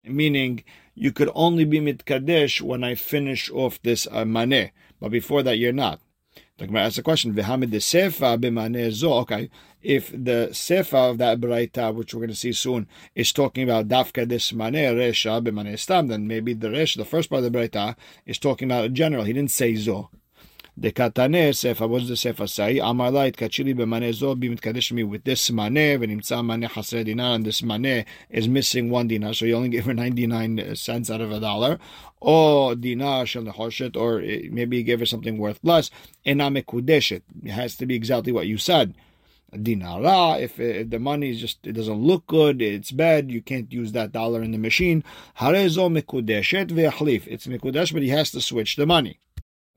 Meaning, 0.06 0.64
you 0.96 1.12
could 1.12 1.30
only 1.36 1.66
be 1.66 1.80
mitkadesh 1.80 2.62
when 2.62 2.84
I 2.84 2.96
finish 2.96 3.50
off 3.52 3.82
this 3.82 4.08
uh, 4.12 4.26
but 4.26 5.12
before 5.12 5.44
that 5.44 5.58
you're 5.58 5.74
not. 5.74 6.00
The 6.58 6.68
Gemara 6.68 6.84
asks 6.84 6.98
a 6.98 7.04
question, 7.04 7.34
V'hamid 7.34 7.72
sefa 7.72 8.38
b'manezo, 8.38 9.22
okay, 9.22 9.50
if 9.82 10.12
the 10.12 10.50
sefa 10.52 11.12
of 11.12 11.18
that 11.20 11.40
Braita, 11.40 11.94
which 11.96 12.14
we're 12.14 12.20
going 12.20 12.30
to 12.30 12.36
see 12.36 12.52
soon, 12.52 12.88
is 13.16 13.32
talking 13.32 13.64
about 13.64 13.88
dafka 13.88 14.28
this 14.28 14.52
maneh, 14.52 14.94
resha 14.94 15.42
b'maneh 15.42 15.80
stam, 15.80 16.08
then 16.08 16.28
maybe 16.28 16.54
the 16.54 16.70
resh, 16.70 16.96
the 16.96 17.06
first 17.06 17.30
part 17.30 17.44
of 17.44 17.52
the 17.52 17.58
Braita, 17.58 17.96
is 18.26 18.38
talking 18.38 18.70
about 18.70 18.86
a 18.86 18.90
general. 18.90 19.24
He 19.24 19.34
didn't 19.34 19.52
say 19.52 19.76
zo. 19.76 20.10
The 20.82 20.94
katane 20.94 21.54
sefer, 21.54 21.88
what 21.90 22.00
does 22.00 22.08
the 22.08 22.16
sefer 22.16 22.48
say? 22.48 22.78
Amalait 22.78 23.36
kachili 23.36 23.76
b'maneh 23.76 24.14
zo 24.14 24.34
be 24.34 24.48
mitkadesh 24.48 24.94
me 24.94 25.04
with 25.04 25.26
this 25.26 25.50
maneh, 25.50 26.00
v'nimtza 26.00 26.42
maneh 26.42 26.70
hasre 26.70 27.04
dinar, 27.04 27.36
and 27.36 27.46
this 27.46 27.60
maneh 27.62 28.06
is 28.30 28.48
missing 28.48 28.90
one 28.90 29.10
dinar, 29.10 29.34
so 29.34 29.44
you 29.44 29.58
only 29.58 29.68
give 29.68 29.84
her 29.84 29.94
99 29.94 30.58
uh, 30.58 30.76
cents 30.76 31.12
out 31.12 31.20
of 31.20 31.34
a 31.34 31.40
dollar. 31.42 31.80
Or 32.22 32.76
dinar 32.76 33.26
shel 33.26 33.44
nechoshet, 33.44 33.98
or 33.98 34.22
uh, 34.22 34.50
maybe 34.54 34.78
you 34.78 34.98
her 34.98 35.06
something 35.06 35.38
worth 35.38 35.60
less. 35.64 35.92
Ena 36.24 36.50
mekudeshet. 36.50 37.24
It 37.44 37.52
has 37.52 37.76
to 37.76 37.86
be 37.86 37.96
exactly 37.96 38.32
what 38.32 38.48
you 38.48 38.58
said 38.58 38.94
dinara. 39.54 40.40
If, 40.40 40.62
uh, 40.62 40.64
if, 40.64 40.90
the 40.92 41.00
money 41.00 41.32
is 41.32 41.42
just 41.42 41.68
it 41.68 41.74
doesn't 41.74 42.02
look 42.02 42.26
good, 42.28 42.62
it's 42.62 42.92
bad. 42.92 43.32
You 43.32 43.42
can't 43.42 43.72
use 43.72 43.92
that 43.92 44.14
dollar 44.14 44.42
in 44.44 44.52
the 44.52 44.58
machine. 44.58 45.04
Harezo 45.40 45.92
mekudeshet 45.92 46.68
ve'achlif. 46.68 47.28
It's 47.28 47.48
mekudesh, 47.48 47.92
but 47.92 48.02
he 48.02 48.10
has 48.10 48.32
to 48.32 48.40
switch 48.40 48.78
the 48.78 48.86
money. 48.86 49.20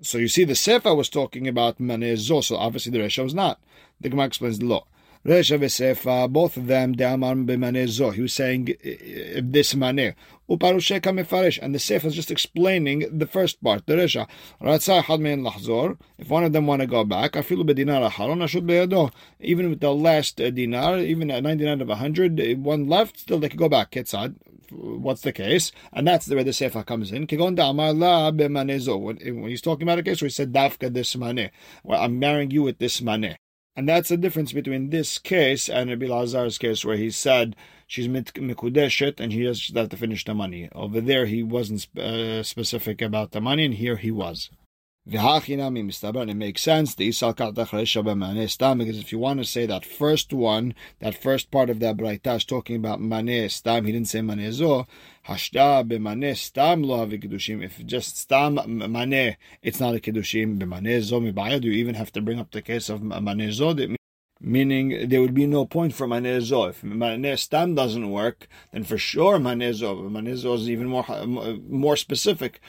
So 0.03 0.19
you 0.19 0.27
see, 0.27 0.43
the 0.43 0.57
Sefer 0.57 0.97
was 0.97 1.09
talking 1.09 1.47
about 1.47 1.79
manezo, 1.79 2.43
so 2.43 2.57
obviously 2.57 2.91
the 2.91 2.99
Resha 2.99 3.23
was 3.23 3.35
not. 3.35 3.61
The 4.01 4.09
Gemara 4.09 4.27
explains 4.27 4.59
the 4.59 4.67
law. 4.67 4.85
Resha 5.25 5.57
v'Sefa, 5.57 6.29
both 6.29 6.57
of 6.57 6.67
them, 6.67 6.97
De'amar 6.97 7.47
b'maneh 7.47 7.87
zo. 7.87 8.11
He 8.11 8.23
was 8.23 8.33
saying 8.33 8.71
eh, 8.71 8.75
eh, 8.83 8.97
eh, 9.37 9.41
this 9.45 9.75
maneh. 9.75 10.15
Uparusheka 10.51 11.15
mefarish, 11.15 11.61
and 11.63 11.73
the 11.73 11.79
Sefer 11.79 12.09
is 12.09 12.17
just 12.17 12.33
explaining 12.33 13.07
the 13.17 13.29
first 13.29 13.63
part, 13.63 13.87
the 13.87 13.95
Resha. 13.95 14.27
Ratzah 14.61 15.05
had 15.05 15.21
mein 15.21 15.43
lahzor. 15.43 15.97
If 16.19 16.29
one 16.29 16.43
of 16.43 16.53
them 16.53 16.67
want 16.67 16.81
to 16.81 16.89
go 16.89 17.05
back, 17.05 17.35
afilu 17.35 17.65
bedinar 17.65 18.11
aharon 18.11 18.43
ashud 18.43 18.67
beyado. 18.67 19.13
Even 19.39 19.71
with 19.71 19.79
the 19.79 19.95
last 19.95 20.39
dinar, 20.39 20.99
even 20.99 21.31
at 21.31 21.45
99 21.45 21.81
of 21.81 21.87
100, 21.87 22.59
one 22.59 22.89
left, 22.89 23.21
still 23.21 23.39
they 23.39 23.49
could 23.49 23.61
go 23.61 23.69
back. 23.69 23.93
Ketzad. 23.93 24.35
What's 24.75 25.23
the 25.23 25.33
case? 25.33 25.73
And 25.93 26.07
that's 26.07 26.29
where 26.29 26.45
the 26.45 26.53
Sefer 26.53 26.83
comes 26.83 27.13
in. 27.13 27.27
When 27.27 27.57
he's 29.49 29.63
talking 29.63 29.83
about 29.83 29.99
a 29.99 30.03
case 30.03 30.21
where 30.21 30.29
he 30.29 30.33
said, 30.33 30.53
Dafka 30.53 30.93
this 30.93 31.15
maneh. 31.15 31.51
Well, 31.85 32.01
I'm 32.01 32.19
marrying 32.19 32.51
you 32.51 32.63
with 32.63 32.79
this 32.79 33.01
maneh. 33.01 33.37
And 33.75 33.89
that's 33.89 34.11
the 34.11 34.19
difference 34.19 34.53
between 34.53 34.91
this 34.91 35.19
case 35.19 35.69
and 35.69 35.89
Rabbi 35.89 36.07
Lazar's 36.07 36.59
case, 36.59 36.85
where 36.85 36.99
he 36.99 37.11
said 37.11 37.57
she's 37.87 38.07
mikudeshet 38.07 39.19
and 39.19 39.33
he 39.33 39.45
has 39.45 39.67
to 39.69 39.97
finish 39.97 40.25
the 40.25 40.35
money. 40.35 40.69
Over 40.75 41.01
there, 41.01 41.25
he 41.25 41.43
wasn't 41.43 41.89
uh, 41.99 42.43
specific 42.43 43.01
about 43.01 43.31
the 43.31 43.41
money, 43.41 43.65
and 43.65 43.75
here 43.75 43.97
he 43.97 44.11
was. 44.11 44.51
And 45.05 46.31
it 46.31 46.35
makes 46.37 46.63
sense. 46.63 46.95
The 46.95 47.09
isal 47.09 47.35
kartach 47.35 48.79
because 48.79 48.99
if 48.99 49.11
you 49.11 49.19
want 49.19 49.41
to 49.41 49.45
say 49.45 49.67
that 49.67 49.85
first 49.85 50.33
one, 50.33 50.75
that 51.01 51.21
first 51.21 51.51
part 51.51 51.71
of 51.71 51.81
that 51.81 51.97
braita 51.97 52.37
is 52.37 52.45
talking 52.45 52.77
about 52.77 53.01
mane 53.01 53.49
stam, 53.49 53.85
he 53.85 53.91
didn't 53.91 54.07
say 54.07 54.23
mane 54.23 54.53
zo. 54.53 54.87
Hashda 55.27 55.89
b'mane 55.89 56.37
stam 56.37 56.85
lo 56.85 57.05
kedushim. 57.05 57.65
If 57.65 57.85
just 57.85 58.17
stam 58.17 58.61
mane, 58.93 59.37
it's 59.61 59.81
not 59.81 59.97
a 59.97 59.99
kedushim. 59.99 60.61
B'mane 60.61 61.01
zo 61.01 61.21
mibayad. 61.21 61.65
You 61.65 61.73
even 61.73 61.97
have 61.97 62.13
to 62.13 62.21
bring 62.21 62.39
up 62.39 62.53
the 62.53 62.63
case 62.63 62.89
of 62.89 63.03
mane 63.03 63.51
zo. 63.51 63.75
Meaning 64.41 65.09
there 65.09 65.21
would 65.21 65.35
be 65.35 65.49
no 65.49 65.67
point 65.67 65.95
for 65.95 66.07
mane 66.07 66.41
zo. 66.43 66.67
If 66.67 66.85
mane 66.85 67.37
stam 67.37 67.75
doesn't 67.75 68.09
work, 68.09 68.47
then 68.71 68.85
for 68.85 68.99
sure 68.99 69.41
mane 69.41 69.75
zo. 69.75 69.97
Mane 70.09 70.37
zo 70.37 70.55
is 70.55 70.71
even 70.71 70.87
more 70.87 71.05
more 71.69 71.97
specific. 71.97 72.61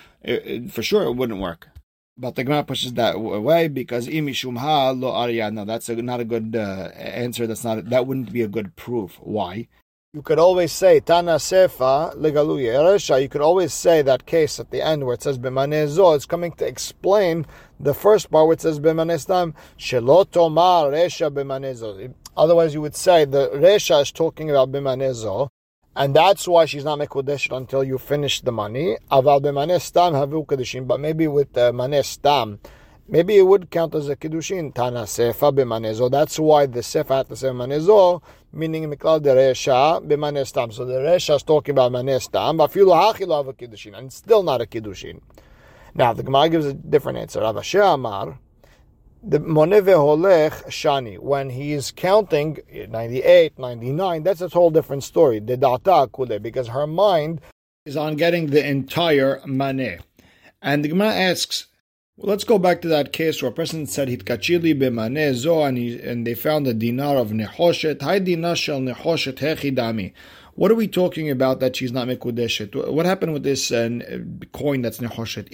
For 0.71 0.81
sure 0.81 1.03
it 1.03 1.13
wouldn't 1.13 1.39
work. 1.39 1.69
But 2.15 2.35
the 2.35 2.43
Gemara 2.43 2.63
pushes 2.63 2.93
that 2.93 3.15
away 3.15 3.67
because 3.67 4.07
imishumha 4.07 4.99
lo 4.99 5.11
arya. 5.11 5.51
that's 5.65 5.89
a, 5.89 5.95
not 5.95 6.19
a 6.19 6.25
good 6.25 6.55
uh, 6.55 6.89
answer. 6.95 7.47
That's 7.47 7.63
not 7.63 7.89
that 7.89 8.05
wouldn't 8.05 8.31
be 8.31 8.43
a 8.43 8.47
good 8.47 8.75
proof. 8.75 9.17
Why? 9.19 9.67
You 10.13 10.21
could 10.21 10.37
always 10.37 10.71
say 10.71 10.99
Tana 10.99 11.37
Sefa 11.37 12.15
legalu 12.15 12.61
yeresha. 12.61 13.19
You 13.19 13.27
could 13.29 13.41
always 13.41 13.73
say 13.73 14.03
that 14.03 14.27
case 14.27 14.59
at 14.59 14.69
the 14.69 14.79
end 14.79 15.05
where 15.05 15.15
it 15.15 15.23
says 15.23 15.39
b'manezo. 15.39 16.15
It's 16.15 16.27
coming 16.27 16.51
to 16.53 16.67
explain 16.67 17.47
the 17.79 17.95
first 17.95 18.29
part 18.29 18.45
where 18.45 18.53
it 18.53 18.61
says 18.61 18.79
b'manestam 18.79 19.55
shelo 19.79 20.29
tomar 20.29 20.91
resha 20.91 21.33
b'manezo. 21.33 22.13
Otherwise, 22.37 22.75
you 22.75 22.81
would 22.81 22.95
say 22.95 23.25
the 23.25 23.49
resha 23.55 24.03
is 24.03 24.11
talking 24.11 24.51
about 24.51 24.71
b'manezo 24.71 25.49
and 25.95 26.15
that's 26.15 26.47
why 26.47 26.65
she's 26.65 26.83
not 26.83 26.99
mekudesh 26.99 27.55
until 27.55 27.83
you 27.83 27.97
finish 27.97 28.41
the 28.41 28.51
money. 28.51 28.97
Aval 29.11 29.41
b'maneh 29.41 29.79
stam 29.79 30.13
havu 30.13 30.45
kedushin, 30.45 30.87
but 30.87 30.99
maybe 30.99 31.27
with 31.27 31.55
uh, 31.57 31.71
the 31.71 31.77
maneh 31.77 32.03
stam, 32.03 32.59
maybe 33.07 33.37
it 33.37 33.43
would 33.43 33.69
count 33.69 33.93
as 33.93 34.09
a 34.09 34.15
kedushin. 34.15 34.73
Tana 34.73 35.03
sefa 35.03 35.55
b'manezo. 35.55 36.09
That's 36.09 36.39
why 36.39 36.65
the 36.65 36.79
sefa 36.79 37.17
had 37.17 37.29
to 37.29 37.35
say 37.35 37.47
manezo, 37.49 38.21
meaning 38.51 38.91
miklal 38.91 39.21
de 39.21 39.29
resha 39.29 40.03
b'maneh 40.05 40.47
stam. 40.47 40.71
So 40.71 40.85
the 40.85 40.95
resha 40.95 41.35
is 41.35 41.43
talking 41.43 41.73
about 41.73 41.91
maneh 41.91 42.21
stam, 42.21 42.57
but 42.57 42.71
filu 42.71 42.93
hachilo 42.93 43.45
have 43.45 43.47
a 43.47 43.97
and 43.97 44.07
it's 44.07 44.15
still 44.15 44.41
not 44.41 44.61
a 44.61 44.65
kedushin. 44.65 45.21
Now 45.93 46.13
the 46.13 46.23
Gemara 46.23 46.49
gives 46.49 46.65
a 46.65 46.73
different 46.73 47.19
answer. 47.19 47.41
Rav 47.41 47.75
Amar 47.75 48.39
the 49.25 49.39
Moneve 49.39 49.85
Holech 49.85 50.65
Shani, 50.67 51.17
when 51.17 51.49
he's 51.49 51.91
counting 51.91 52.59
98, 52.89 53.57
99, 53.57 54.23
that's 54.23 54.41
a 54.41 54.49
whole 54.49 54.69
different 54.69 55.03
story. 55.03 55.39
The 55.39 55.55
Data 55.55 56.09
Kule, 56.13 56.39
because 56.39 56.67
her 56.67 56.85
mind 56.85 57.39
is 57.85 57.95
on 57.95 58.15
getting 58.15 58.47
the 58.47 58.65
entire 58.65 59.41
Mane. 59.45 59.99
And 60.61 60.83
the 60.83 60.89
Gemara 60.89 61.13
asks, 61.13 61.67
well, 62.17 62.29
let's 62.29 62.43
go 62.43 62.59
back 62.59 62.81
to 62.81 62.87
that 62.89 63.13
case 63.13 63.41
where 63.41 63.49
a 63.49 63.53
person 63.53 63.87
said 63.87 64.07
Hitkachili 64.07 64.79
b'maneh 64.79 65.33
zo, 65.33 65.63
and, 65.63 65.77
he, 65.77 65.99
and 65.99 66.27
they 66.27 66.35
found 66.35 66.67
a 66.67 66.73
dinar 66.73 67.17
of 67.17 67.29
nehoshet. 67.29 68.01
Hai 68.01 68.19
dinar 68.19 68.55
shel 68.55 68.81
nehoshet 68.81 69.37
hechidami. 69.37 70.13
What 70.55 70.69
are 70.69 70.75
we 70.75 70.87
talking 70.87 71.31
about 71.31 71.59
that 71.61 71.75
she's 71.75 71.91
not 71.91 72.07
mekudeshet? 72.07 72.91
What 72.91 73.07
happened 73.07 73.33
with 73.33 73.41
this 73.41 73.71
uh, 73.71 73.89
coin 74.51 74.83
that's 74.83 74.99
nehoshet? 74.99 75.47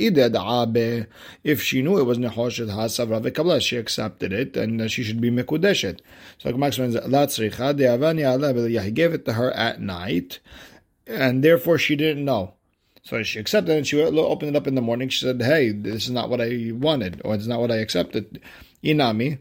If 1.44 1.62
she 1.62 1.82
knew 1.82 1.98
it 1.98 2.04
was 2.04 2.18
nehoshet 2.18 2.68
hasavra 2.68 3.22
vekabla, 3.22 3.62
she 3.62 3.78
accepted 3.78 4.34
it 4.34 4.58
and 4.58 4.82
uh, 4.82 4.88
she 4.90 5.04
should 5.04 5.22
be 5.22 5.32
mekudeshet. 5.32 6.02
So 6.38 6.50
explains 6.50 6.96
that 6.96 8.82
he 8.84 8.92
gave 8.92 9.14
it 9.14 9.26
to 9.26 9.34
her 9.34 9.52
at 9.52 9.82
night, 9.82 10.40
and 11.08 11.44
therefore 11.44 11.78
she 11.78 11.96
didn't 11.96 12.26
know. 12.26 12.56
So 13.04 13.24
she 13.24 13.40
accepted 13.40 13.72
it 13.72 13.78
and 13.78 13.88
she 13.88 14.02
opened 14.02 14.50
it 14.50 14.58
up 14.58 14.68
in 14.68 14.76
the 14.76 14.82
morning. 14.82 15.08
She 15.08 15.26
said, 15.26 15.42
Hey, 15.42 15.72
this 15.72 16.04
is 16.04 16.12
not 16.12 16.30
what 16.30 16.42
I 16.42 16.72
wanted, 16.74 17.22
or 17.24 17.36
it's 17.36 17.48
not 17.48 17.62
what 17.62 17.72
I 17.72 17.78
accepted. 17.78 18.42
Inami, 18.84 19.40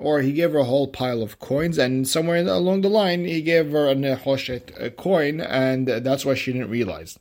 or 0.00 0.20
he 0.20 0.32
gave 0.32 0.52
her 0.52 0.58
a 0.58 0.64
whole 0.64 0.88
pile 0.88 1.22
of 1.22 1.38
coins, 1.38 1.78
and 1.78 2.06
somewhere 2.06 2.46
along 2.46 2.82
the 2.82 2.88
line 2.88 3.24
he 3.24 3.42
gave 3.42 3.70
her 3.72 3.88
a 3.88 3.94
nehoshet 3.94 4.96
coin, 4.96 5.40
and 5.40 5.88
that's 5.88 6.24
why 6.24 6.34
she 6.34 6.52
didn't 6.52 6.70
realize. 6.70 7.18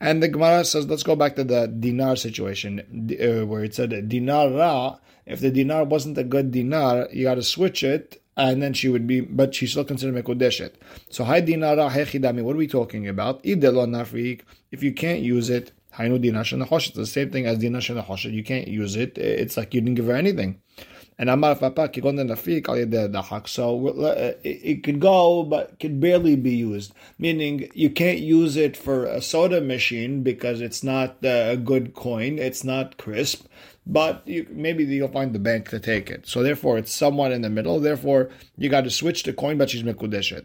And 0.00 0.22
the 0.22 0.28
Gemara 0.28 0.64
says, 0.64 0.86
let's 0.86 1.02
go 1.02 1.16
back 1.16 1.34
to 1.36 1.44
the 1.44 1.66
dinar 1.66 2.16
situation, 2.16 2.80
uh, 3.20 3.44
where 3.46 3.64
it 3.64 3.74
said 3.74 4.08
dinar 4.08 4.50
ra. 4.50 4.98
If 5.26 5.40
the 5.40 5.50
dinar 5.50 5.84
wasn't 5.84 6.16
a 6.16 6.24
good 6.24 6.52
dinar, 6.52 7.08
you 7.12 7.24
got 7.24 7.34
to 7.34 7.42
switch 7.42 7.82
it, 7.82 8.22
and 8.36 8.62
then 8.62 8.72
she 8.72 8.88
would 8.88 9.06
be, 9.06 9.20
but 9.20 9.54
she's 9.54 9.72
still 9.72 9.84
considered 9.84 10.14
mekodeshet. 10.14 10.74
So 11.10 11.24
hai 11.24 11.40
dinar 11.40 11.76
ra 11.76 11.90
hechidami. 11.90 12.42
What 12.42 12.54
are 12.54 12.58
we 12.58 12.68
talking 12.68 13.08
about? 13.08 13.40
If 13.42 14.82
you 14.82 14.94
can't 14.94 15.20
use 15.20 15.50
it, 15.50 15.72
hainu 15.96 16.20
dinar 16.20 16.44
It's 16.78 16.90
the 16.90 17.06
same 17.06 17.30
thing 17.30 17.46
as 17.46 17.58
dinar 17.58 17.80
You 18.30 18.44
can't 18.44 18.68
use 18.68 18.96
it. 18.96 19.18
It's 19.18 19.56
like 19.56 19.74
you 19.74 19.80
didn't 19.80 19.96
give 19.96 20.06
her 20.06 20.16
anything. 20.16 20.60
And 21.20 21.28
Amar 21.28 21.56
Papa 21.56 21.88
Nafik. 21.88 23.48
So 23.48 23.88
uh, 23.88 24.32
it 24.44 24.84
could 24.84 25.00
go, 25.00 25.42
but 25.42 25.80
could 25.80 26.00
barely 26.00 26.36
be 26.36 26.54
used. 26.54 26.92
Meaning 27.18 27.68
you 27.74 27.90
can't 27.90 28.20
use 28.20 28.56
it 28.56 28.76
for 28.76 29.04
a 29.04 29.20
soda 29.20 29.60
machine 29.60 30.22
because 30.22 30.60
it's 30.60 30.84
not 30.84 31.16
a 31.24 31.56
good 31.56 31.94
coin, 31.94 32.38
it's 32.38 32.62
not 32.62 32.98
crisp. 32.98 33.46
But 33.84 34.22
you, 34.28 34.46
maybe 34.50 34.84
you'll 34.84 35.08
find 35.08 35.32
the 35.32 35.38
bank 35.40 35.70
to 35.70 35.80
take 35.80 36.10
it. 36.10 36.28
So 36.28 36.42
therefore, 36.42 36.78
it's 36.78 36.92
somewhat 36.92 37.32
in 37.32 37.42
the 37.42 37.50
middle. 37.50 37.80
Therefore, 37.80 38.30
you 38.56 38.68
got 38.68 38.84
to 38.84 38.90
switch 38.90 39.22
the 39.22 39.32
coin, 39.32 39.56
but 39.56 39.70
she's 39.70 39.82
mekudeshet. 39.82 40.44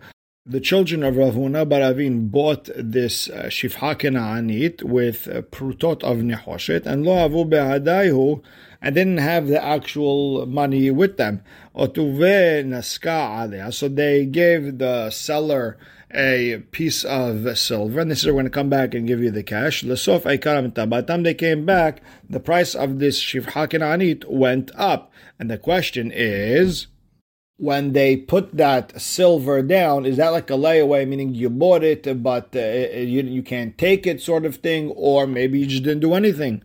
the 0.49 0.61
children 0.61 1.03
of 1.03 1.19
Rav 1.19 1.35
Huna 1.35 1.69
bar 1.69 1.83
Avin 1.83 2.29
bought 2.29 2.71
this 2.75 3.29
uh, 3.29 3.51
Kena'anit 3.51 4.83
with 4.83 5.29
uh, 5.29 5.43
prutot 5.43 6.03
of 6.03 6.19
Nehoshet 6.19 6.87
and 6.87 7.05
lo 7.05 7.29
avu 7.29 7.49
be'adaihu 7.49 8.43
and 8.81 8.95
didn't 8.95 9.19
have 9.19 9.49
the 9.49 9.63
actual 9.63 10.47
money 10.47 10.91
with 10.91 11.19
them. 11.19 11.43
Otuve 11.77 12.65
naska 12.65 13.75
So 13.75 13.89
they 13.89 14.25
gave 14.25 14.79
the 14.79 15.11
seller 15.11 15.77
a 16.11 16.61
piece 16.71 17.05
of 17.05 17.59
silver, 17.59 18.01
and 18.01 18.11
they 18.11 18.15
said, 18.15 18.29
we're 18.29 18.35
going 18.35 18.45
to 18.47 18.51
come 18.51 18.71
back 18.71 18.95
and 18.95 19.07
give 19.07 19.21
you 19.21 19.31
the 19.31 19.43
cash. 19.43 19.85
Lesof 19.85 20.25
By 20.89 21.01
the 21.03 21.07
time 21.07 21.23
they 21.25 21.35
came 21.35 21.67
back, 21.67 22.01
the 22.31 22.41
price 22.41 22.75
of 22.75 22.99
this 22.99 23.23
Shifha 23.23 23.69
Kena'anit 23.69 24.25
went 24.25 24.71
up. 24.75 25.13
And 25.39 25.51
the 25.51 25.59
question 25.59 26.11
is 26.15 26.87
when 27.59 27.93
they 27.93 28.17
put 28.17 28.57
that 28.57 29.01
silver 29.01 29.63
down, 29.63 30.07
is 30.07 30.17
that 30.17 30.29
like 30.29 30.49
a 30.49 30.55
layaway, 30.55 31.07
meaning 31.07 31.35
you 31.35 31.51
bought 31.51 31.83
it, 31.83 32.23
but 32.23 32.55
uh, 32.55 32.61
you, 32.61 33.23
you 33.23 33.43
can't 33.43 33.77
take 33.77 34.07
it, 34.07 34.23
sort 34.23 34.47
of 34.47 34.57
thing, 34.57 34.91
or 34.93 35.27
maybe 35.27 35.59
you 35.59 35.67
just 35.67 35.83
didn't 35.83 36.01
do 36.01 36.15
anything? 36.15 36.63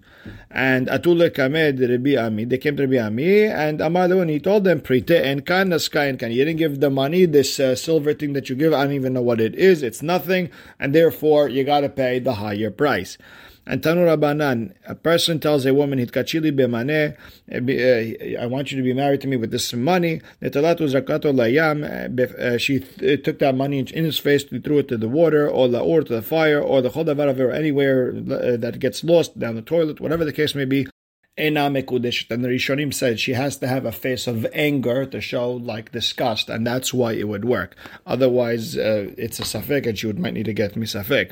And 0.52 0.88
Atule 0.88 1.34
Kamed 1.34 1.80
Rabbi 1.80 2.16
Ami, 2.16 2.46
they 2.46 2.60
came 2.60 2.78
to 2.78 2.84
Rabbi 2.86 3.04
Ami, 3.04 3.46
and 3.46 3.82
Amar 3.82 4.08
when 4.10 4.30
he 4.30 4.40
told 4.40 4.66
them, 4.66 4.82
Prite 4.82 5.10
and 5.10 5.44
kan 5.44 5.74
and 5.74 6.20
kan, 6.20 6.32
you 6.32 6.46
didn't 6.46 6.60
give 6.60 6.80
the 6.80 6.92
money, 6.92 7.26
this 7.26 7.60
uh, 7.60 7.76
silver 7.76 8.14
thing 8.14 8.34
that 8.34 8.48
you 8.48 8.56
give, 8.56 8.72
I 8.72 8.84
don't 8.84 8.94
even 8.94 9.14
know 9.14 9.22
what 9.24 9.42
it 9.42 9.56
is, 9.56 9.82
it's 9.82 10.04
nothing, 10.04 10.52
and 10.80 10.94
therefore 10.94 11.50
you 11.50 11.64
gotta 11.64 11.90
pay 11.90 12.20
the 12.20 12.36
higher 12.36 12.70
price. 12.70 13.18
And 13.66 13.82
Tanu 13.82 14.06
Rabbanan, 14.06 14.74
a 14.86 14.94
person 14.94 15.40
tells 15.40 15.66
a 15.66 15.74
woman, 15.74 15.98
Hitkachili 15.98 16.52
b'maneh, 16.52 17.16
uh, 17.50 18.42
I 18.42 18.46
want 18.46 18.72
you 18.72 18.78
to 18.78 18.84
be 18.84 18.94
married 18.94 19.22
to 19.22 19.28
me 19.28 19.38
with 19.38 19.52
this 19.52 19.72
money. 19.74 20.22
Netalatu 20.42 20.82
zakato 20.92 21.34
layam, 21.34 21.84
uh, 22.20 22.58
she 22.58 22.80
took 22.80 23.40
that 23.40 23.56
money 23.56 23.80
in 23.80 24.04
his 24.04 24.20
face, 24.20 24.44
threw 24.44 24.80
it 24.80 24.90
to 24.90 24.98
the 24.98 25.08
water, 25.08 25.48
or 25.50 25.70
the 25.70 25.80
or 25.80 26.02
to 26.02 26.14
the 26.14 26.22
fire, 26.22 26.60
or 26.62 26.82
the 26.82 26.90
chodavar 26.90 27.40
or 27.40 27.52
anywhere 27.52 28.12
that 28.12 28.80
gets 28.80 29.02
lost 29.04 29.40
down 29.40 29.56
the 29.56 29.62
toilet, 29.62 30.02
whatever 30.02 30.26
the 30.26 30.34
case 30.34 30.54
may 30.54 30.66
be. 30.66 30.86
And 31.36 31.58
Rishonim 31.58 32.94
said 32.94 33.20
she 33.20 33.34
has 33.34 33.58
to 33.58 33.68
have 33.68 33.86
a 33.86 33.92
face 33.92 34.28
of 34.28 34.46
anger 34.54 35.06
to 35.08 35.20
show 35.20 35.52
like 35.52 35.92
disgust, 35.92 36.48
and 36.48 36.66
that's 36.66 36.94
why 36.94 37.14
it 37.14 37.28
would 37.28 37.44
work. 37.44 37.76
Otherwise, 38.06 38.78
uh, 38.78 39.12
it's 39.18 39.40
a 39.40 39.44
safek, 39.44 39.88
and 39.88 39.98
she 39.98 40.06
would 40.06 40.20
might 40.20 40.36
need 40.36 40.46
to 40.46 40.54
get 40.54 40.76
me 40.76 40.86
safek. 40.86 41.32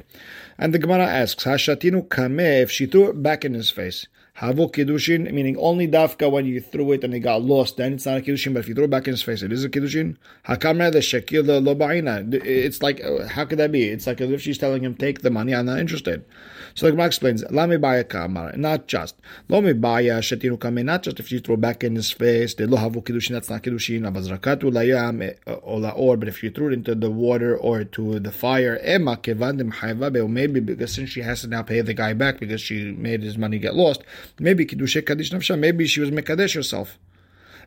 And 0.58 0.74
the 0.74 0.80
Gemara 0.80 1.06
asks, 1.06 1.44
Hashatinu 1.44 2.08
kameh, 2.08 2.64
if 2.64 2.72
she 2.72 2.88
threw 2.88 3.10
it 3.10 3.22
back 3.22 3.46
in 3.46 3.54
his 3.54 3.70
face. 3.70 4.08
Havo 4.40 4.72
kiddushin, 4.72 5.32
meaning 5.32 5.58
only 5.58 5.88
dafka 5.88 6.32
when 6.32 6.46
you 6.46 6.62
threw 6.62 6.94
it 6.94 7.04
and 7.04 7.14
it 7.14 7.20
got 7.20 7.42
lost, 7.42 7.78
then 7.78 7.94
it's 7.94 8.06
not 8.06 8.18
a 8.18 8.22
kiddushin. 8.22 8.54
But 8.54 8.62
if 8.62 8.70
you 8.70 8.76
throw 8.76 8.86
it 8.86 8.90
back 8.90 9.08
in 9.08 9.14
his 9.14 9.22
face, 9.22 9.44
it 9.44 9.52
is 9.52 9.64
a 9.64 9.70
kiddushin. 9.70 10.18
Hakamra 10.48 10.92
the 10.92 11.00
shekil 11.00 11.46
lo 11.46 12.40
It's 12.44 12.82
like, 12.82 13.04
uh, 13.04 13.28
how 13.28 13.46
could 13.46 13.60
that 13.60 13.72
be? 13.72 13.90
It's 13.90 14.08
like 14.08 14.22
as 14.22 14.32
if 14.32 14.42
she's 14.42 14.58
telling 14.58 14.84
him, 14.84 14.96
take 14.96 15.22
the 15.22 15.30
money, 15.30 15.54
I'm 15.54 15.66
not 15.66 15.80
interested. 15.80 16.26
So 16.74 16.86
the 16.86 16.94
Gemara 16.94 17.08
explains, 17.08 17.44
Lami 17.52 17.78
baya 17.78 18.04
kamar, 18.04 18.56
not 18.56 18.88
just. 18.88 19.16
Lo 19.50 19.62
mi 19.62 19.74
baya 19.74 20.20
shetinu 20.20 20.58
kame, 20.60 20.86
not 20.86 21.04
just 21.04 21.20
if 21.20 21.32
you 21.32 21.40
throw 21.40 21.58
back 21.58 21.84
in 21.84 21.96
his 21.96 22.12
face, 22.12 22.54
the 22.54 22.66
lo 22.68 22.78
havu 22.78 23.04
kiddushin, 23.04 23.32
that's 23.32 23.50
not 23.50 23.64
kiddushin, 23.64 24.02
abazrakatu 24.02 24.72
layam 24.72 25.22
eh, 25.22 25.34
or 25.46 25.92
or, 25.92 26.18
but 26.18 26.28
if 26.28 26.42
you 26.44 26.50
threw 26.50 26.70
it 26.70 26.74
into 26.74 26.96
the 26.96 27.12
water 27.12 27.58
or 27.58 27.84
to 27.84 28.20
the 28.20 28.32
fire, 28.32 28.80
ema 28.86 29.18
kevandim 29.18 29.74
hayvabe, 29.74 30.24
or 30.24 30.30
maybe 30.30 30.60
because 30.60 30.94
since 30.94 31.10
she 31.10 31.22
has 31.22 31.42
to 31.42 31.48
now 31.48 31.62
pay 31.62 31.82
the 31.82 31.94
guy 31.94 32.14
back 32.14 32.40
because 32.40 32.62
she 32.62 32.92
made 32.92 33.22
his 33.22 33.38
money 33.38 33.60
get 33.60 33.76
lost, 33.76 34.02
maybe 34.40 34.66
kiddushe 34.66 35.06
kaddish 35.06 35.32
nafsha, 35.32 35.58
maybe 35.58 35.88
she 35.88 36.00
was 36.00 36.12
mekadesh 36.12 36.56
herself. 36.56 36.98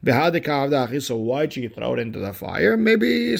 So 0.07 1.17
why'd 1.17 1.55
she 1.55 1.67
throw 1.69 1.95
it 1.95 1.99
into 1.99 2.19
the 2.19 2.35
fire? 2.35 2.77
Maybe 2.77 3.39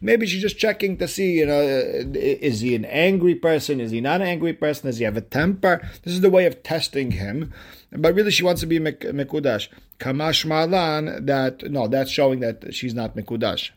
maybe 0.00 0.26
she's 0.26 0.40
just 0.40 0.56
checking 0.56 0.96
to 0.96 1.06
see, 1.06 1.40
you 1.40 1.44
know, 1.44 1.60
is 1.60 2.60
he 2.60 2.74
an 2.74 2.86
angry 2.86 3.34
person? 3.34 3.80
Is 3.82 3.90
he 3.90 4.00
not 4.00 4.22
an 4.22 4.28
angry 4.28 4.54
person? 4.54 4.86
Does 4.86 4.96
he 4.96 5.04
have 5.04 5.18
a 5.18 5.20
temper? 5.20 5.86
This 6.04 6.14
is 6.14 6.22
the 6.22 6.30
way 6.30 6.46
of 6.46 6.62
testing 6.62 7.10
him. 7.10 7.52
But 7.92 8.14
really, 8.14 8.30
she 8.30 8.44
wants 8.44 8.62
to 8.62 8.66
be 8.66 8.78
mekudash. 8.78 9.68
Kamash 9.98 10.46
malan 10.46 11.26
that 11.26 11.70
no, 11.70 11.86
that's 11.86 12.10
showing 12.10 12.40
that 12.40 12.74
she's 12.74 12.94
not 12.94 13.14
mekudash. 13.14 13.72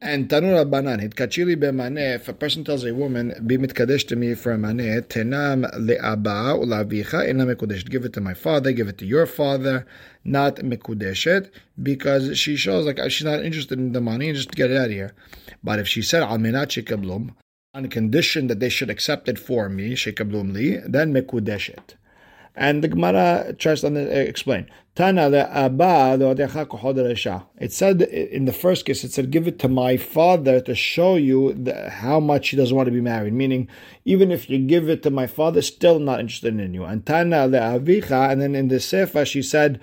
And 0.00 0.28
Tanur 0.28 0.70
Banan, 0.70 1.00
Hitkachili 1.00 1.56
b'maneh, 1.56 2.14
if 2.14 2.28
a 2.28 2.32
person 2.32 2.62
tells 2.62 2.84
a 2.84 2.94
woman, 2.94 3.34
be 3.44 3.58
mitkadesh 3.58 4.06
to 4.06 4.14
me 4.14 4.36
for 4.36 4.52
a 4.52 4.56
maneh, 4.56 5.02
tenam 5.02 5.68
le'aba 5.74 6.56
u'lavicha, 6.56 7.28
ina 7.28 7.44
mekudeshet. 7.44 7.90
Give 7.90 8.04
it 8.04 8.12
to 8.12 8.20
my 8.20 8.32
father, 8.32 8.70
give 8.70 8.86
it 8.86 8.98
to 8.98 9.06
your 9.06 9.26
father, 9.26 9.86
not 10.24 10.58
mekudeshet, 10.58 11.50
because 11.82 12.38
she 12.38 12.54
shows 12.54 12.86
like 12.86 13.00
she's 13.10 13.24
not 13.24 13.44
interested 13.44 13.76
in 13.76 13.90
the 13.90 14.00
money, 14.00 14.32
just 14.32 14.52
get 14.52 14.70
it 14.70 14.76
out 14.76 14.84
of 14.84 14.92
here. 14.92 15.14
But 15.64 15.80
if 15.80 15.88
she 15.88 16.02
said, 16.02 16.22
al 16.22 16.38
menat 16.38 16.68
shekablum, 16.68 17.34
on 17.74 17.88
condition 17.88 18.46
that 18.46 18.60
they 18.60 18.68
should 18.68 18.90
accept 18.90 19.28
it 19.28 19.36
for 19.36 19.68
me, 19.68 19.94
shekablum 19.94 20.52
li, 20.52 20.78
then 20.86 21.12
mekudeshet. 21.12 21.96
And 22.60 22.82
the 22.82 22.88
Gemara 22.88 23.54
tries 23.56 23.82
to 23.82 23.86
uh, 23.86 23.92
explain. 23.92 24.66
It 24.96 25.04
said 27.72 28.02
in 28.02 28.44
the 28.46 28.52
first 28.52 28.84
case, 28.84 29.04
it 29.04 29.12
said, 29.12 29.30
give 29.30 29.46
it 29.46 29.60
to 29.60 29.68
my 29.68 29.96
father 29.96 30.60
to 30.62 30.74
show 30.74 31.14
you 31.14 31.52
the, 31.52 31.88
how 31.88 32.18
much 32.18 32.48
he 32.48 32.56
doesn't 32.56 32.76
want 32.76 32.88
to 32.88 32.92
be 32.92 33.00
married. 33.00 33.32
Meaning, 33.32 33.68
even 34.04 34.32
if 34.32 34.50
you 34.50 34.58
give 34.58 34.88
it 34.88 35.04
to 35.04 35.10
my 35.10 35.28
father, 35.28 35.62
still 35.62 36.00
not 36.00 36.18
interested 36.18 36.58
in 36.58 36.74
you. 36.74 36.82
And 36.82 37.06
Tana 37.06 37.46
le'avicha, 37.48 38.32
and 38.32 38.40
then 38.40 38.56
in 38.56 38.66
the 38.66 38.80
Sefer, 38.80 39.24
she 39.24 39.40
said, 39.40 39.78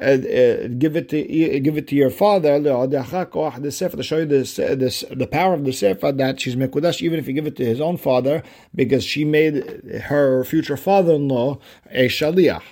uh, 0.00 0.68
give 0.78 0.96
it 0.96 1.10
to 1.10 1.60
give 1.60 1.76
it 1.76 1.86
to 1.88 1.94
your 1.94 2.08
father 2.08 2.58
to 2.58 4.02
show 4.02 4.18
you 4.18 4.24
this, 4.24 4.56
this 4.56 5.04
the 5.10 5.26
power 5.26 5.52
of 5.52 5.64
the 5.64 5.72
sefer 5.72 6.10
that 6.12 6.40
she's 6.40 6.56
mekudash 6.56 7.02
even 7.02 7.18
if 7.18 7.26
you 7.28 7.34
give 7.34 7.46
it 7.46 7.56
to 7.56 7.64
his 7.64 7.80
own 7.80 7.98
father 7.98 8.42
because 8.74 9.04
she 9.04 9.22
made 9.24 9.56
her 10.04 10.44
future 10.44 10.78
father-in-law 10.78 11.58
a 11.90 12.08
shaliach. 12.08 12.62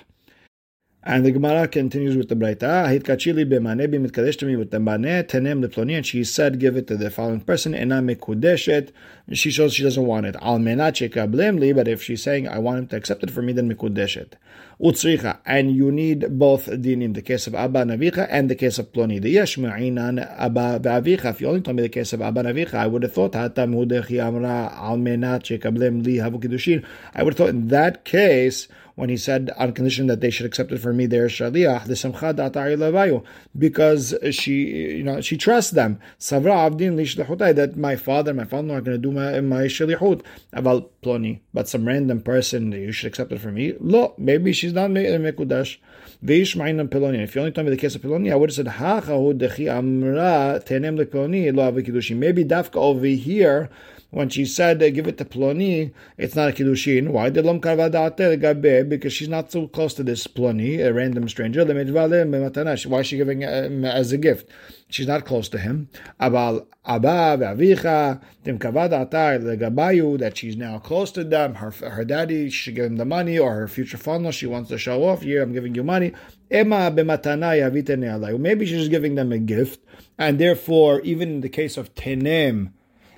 And 1.02 1.24
the 1.24 1.32
Gemara 1.32 1.66
continues 1.66 2.14
with 2.14 2.28
the 2.28 2.34
Braita. 2.34 2.64
Ah, 2.64 2.88
hitkachili 2.88 3.50
b'mane 3.50 3.88
b'mitkadesh 3.88 4.36
to 4.38 4.44
me 4.44 4.54
with 4.54 4.70
the 4.70 4.78
mane 4.78 5.24
tenem 5.24 5.64
leploni. 5.64 5.96
And 5.96 6.04
she 6.04 6.24
said, 6.24 6.60
give 6.60 6.76
it 6.76 6.86
to 6.88 6.96
the 6.98 7.10
following 7.10 7.40
person. 7.40 7.74
Ena 7.74 8.02
mekudeshet. 8.02 8.90
She 9.32 9.50
shows 9.50 9.72
she 9.72 9.82
doesn't 9.82 10.04
want 10.04 10.26
it. 10.26 10.36
Al 10.42 10.58
menacheka 10.58 11.32
blemli. 11.32 11.74
But 11.74 11.88
if 11.88 12.02
she's 12.02 12.22
saying, 12.22 12.48
I 12.48 12.58
want 12.58 12.80
him 12.80 12.86
to 12.88 12.96
accept 12.96 13.22
it 13.22 13.30
for 13.30 13.40
me, 13.40 13.54
then 13.54 13.72
mekudeshet. 13.72 14.32
Utzricha. 14.78 15.38
And 15.46 15.74
you 15.74 15.90
need 15.90 16.38
both 16.38 16.66
dinim, 16.66 17.14
the 17.14 17.22
case 17.22 17.46
of 17.46 17.54
Abba 17.54 17.84
Navicha 17.84 18.26
and 18.30 18.50
the 18.50 18.54
case 18.54 18.78
of 18.78 18.92
Ploni. 18.92 19.22
The 19.22 19.30
yesh 19.30 19.56
Abba 19.56 20.80
Ba'avicha. 20.80 21.30
If 21.30 21.40
you 21.40 21.48
only 21.48 21.62
told 21.62 21.76
me 21.78 21.82
the 21.82 21.88
case 21.88 22.12
of 22.12 22.20
Abba 22.20 22.42
Navicha, 22.42 22.74
I 22.74 22.86
would 22.86 23.04
have 23.04 23.14
thought, 23.14 23.32
Hatam 23.32 23.74
hudechi 23.74 24.22
amra 24.22 24.70
al 24.74 24.98
menacheka 24.98 25.74
blemli 25.74 26.16
havu 26.16 26.42
kiddushin. 26.42 26.84
I 27.14 27.22
would 27.22 27.34
have 27.34 27.38
thought 27.38 27.54
in 27.54 27.68
that 27.68 28.04
case, 28.04 28.68
when 29.00 29.08
he 29.08 29.16
said 29.16 29.50
on 29.56 29.72
condition 29.72 30.08
that 30.08 30.20
they 30.20 30.28
should 30.28 30.44
accept 30.44 30.70
it 30.70 30.78
for 30.78 30.92
me, 30.92 31.06
their 31.06 31.26
shaliach, 31.26 31.86
the 31.86 31.94
samcha 31.94 32.34
lavayu, 32.34 33.24
because 33.56 34.14
she, 34.30 34.96
you 34.98 35.02
know, 35.02 35.22
she 35.22 35.38
trusts 35.38 35.70
them. 35.70 35.98
Savra 36.18 36.70
avdin 36.70 36.96
lishlachutai 36.96 37.54
that 37.56 37.76
my 37.76 37.96
father, 37.96 38.34
my 38.34 38.44
father 38.44 38.74
are 38.74 38.82
going 38.82 38.96
to 38.96 38.98
do 38.98 39.10
my 39.10 39.40
my 39.40 39.62
shalihut. 39.62 40.22
Aval 40.54 40.86
ploni, 41.02 41.40
but 41.54 41.66
some 41.66 41.88
random 41.88 42.20
person, 42.20 42.72
you 42.72 42.92
should 42.92 43.08
accept 43.08 43.32
it 43.32 43.40
for 43.40 43.50
me. 43.50 43.72
Lo, 43.80 44.14
maybe 44.18 44.52
she's 44.52 44.74
not 44.74 44.90
eh, 44.90 45.16
mekudash. 45.16 45.78
Veish 46.22 46.54
ma'inam 46.54 46.88
piloni. 46.88 47.22
If 47.22 47.34
you 47.34 47.40
only 47.40 47.52
told 47.52 47.66
me 47.66 47.70
the 47.70 47.80
case 47.80 47.94
of 47.94 48.02
piloni, 48.02 48.30
I 48.30 48.36
would 48.36 48.50
have 48.50 48.54
said 48.54 48.66
ha 48.66 49.00
dechi 49.00 49.74
amra 49.74 50.62
tenem 50.62 51.02
lekiloni 51.02 51.56
lo 51.56 51.72
avikidushi. 51.72 52.14
Maybe 52.14 52.44
dafka 52.44 52.76
over 52.76 53.06
here 53.06 53.70
when 54.10 54.28
she 54.28 54.44
said 54.44 54.82
uh, 54.82 54.90
give 54.90 55.06
it 55.06 55.18
to 55.18 55.24
Ploni, 55.24 55.92
it's 56.18 56.34
not 56.34 56.48
a 56.48 56.52
Kiddushin. 56.52 57.08
Why? 57.10 57.30
Because 57.30 59.12
she's 59.12 59.28
not 59.28 59.52
so 59.52 59.68
close 59.68 59.94
to 59.94 60.02
this 60.02 60.26
Ploni, 60.26 60.84
a 60.84 60.92
random 60.92 61.28
stranger. 61.28 61.64
Why 61.64 63.00
is 63.00 63.06
she 63.06 63.16
giving 63.16 63.42
him 63.42 63.84
as 63.84 64.12
a 64.12 64.18
gift? 64.18 64.50
She's 64.88 65.06
not 65.06 65.24
close 65.24 65.48
to 65.50 65.58
him. 65.58 65.88
Abal 66.20 66.66
Abba 66.84 67.36
ve'avicha 67.38 68.20
tim 68.42 68.58
legabayu 68.58 70.18
that 70.18 70.36
she's 70.36 70.56
now 70.56 70.80
close 70.80 71.12
to 71.12 71.22
them. 71.22 71.54
Her 71.54 71.70
her 71.70 72.04
daddy 72.04 72.50
should 72.50 72.74
give 72.74 72.86
him 72.86 72.96
the 72.96 73.04
money, 73.04 73.38
or 73.38 73.54
her 73.54 73.68
future 73.68 73.98
father 73.98 74.32
she 74.32 74.46
wants 74.46 74.70
to 74.70 74.78
show 74.78 75.04
off. 75.04 75.22
Here, 75.22 75.42
I'm 75.42 75.52
giving 75.52 75.76
you 75.76 75.84
money. 75.84 76.12
Maybe 76.50 76.66
she's 78.66 78.88
giving 78.88 79.14
them 79.14 79.30
a 79.30 79.38
gift, 79.38 79.84
and 80.18 80.40
therefore, 80.40 81.00
even 81.02 81.30
in 81.30 81.40
the 81.42 81.48
case 81.48 81.76
of 81.76 81.94
tenem 81.94 82.72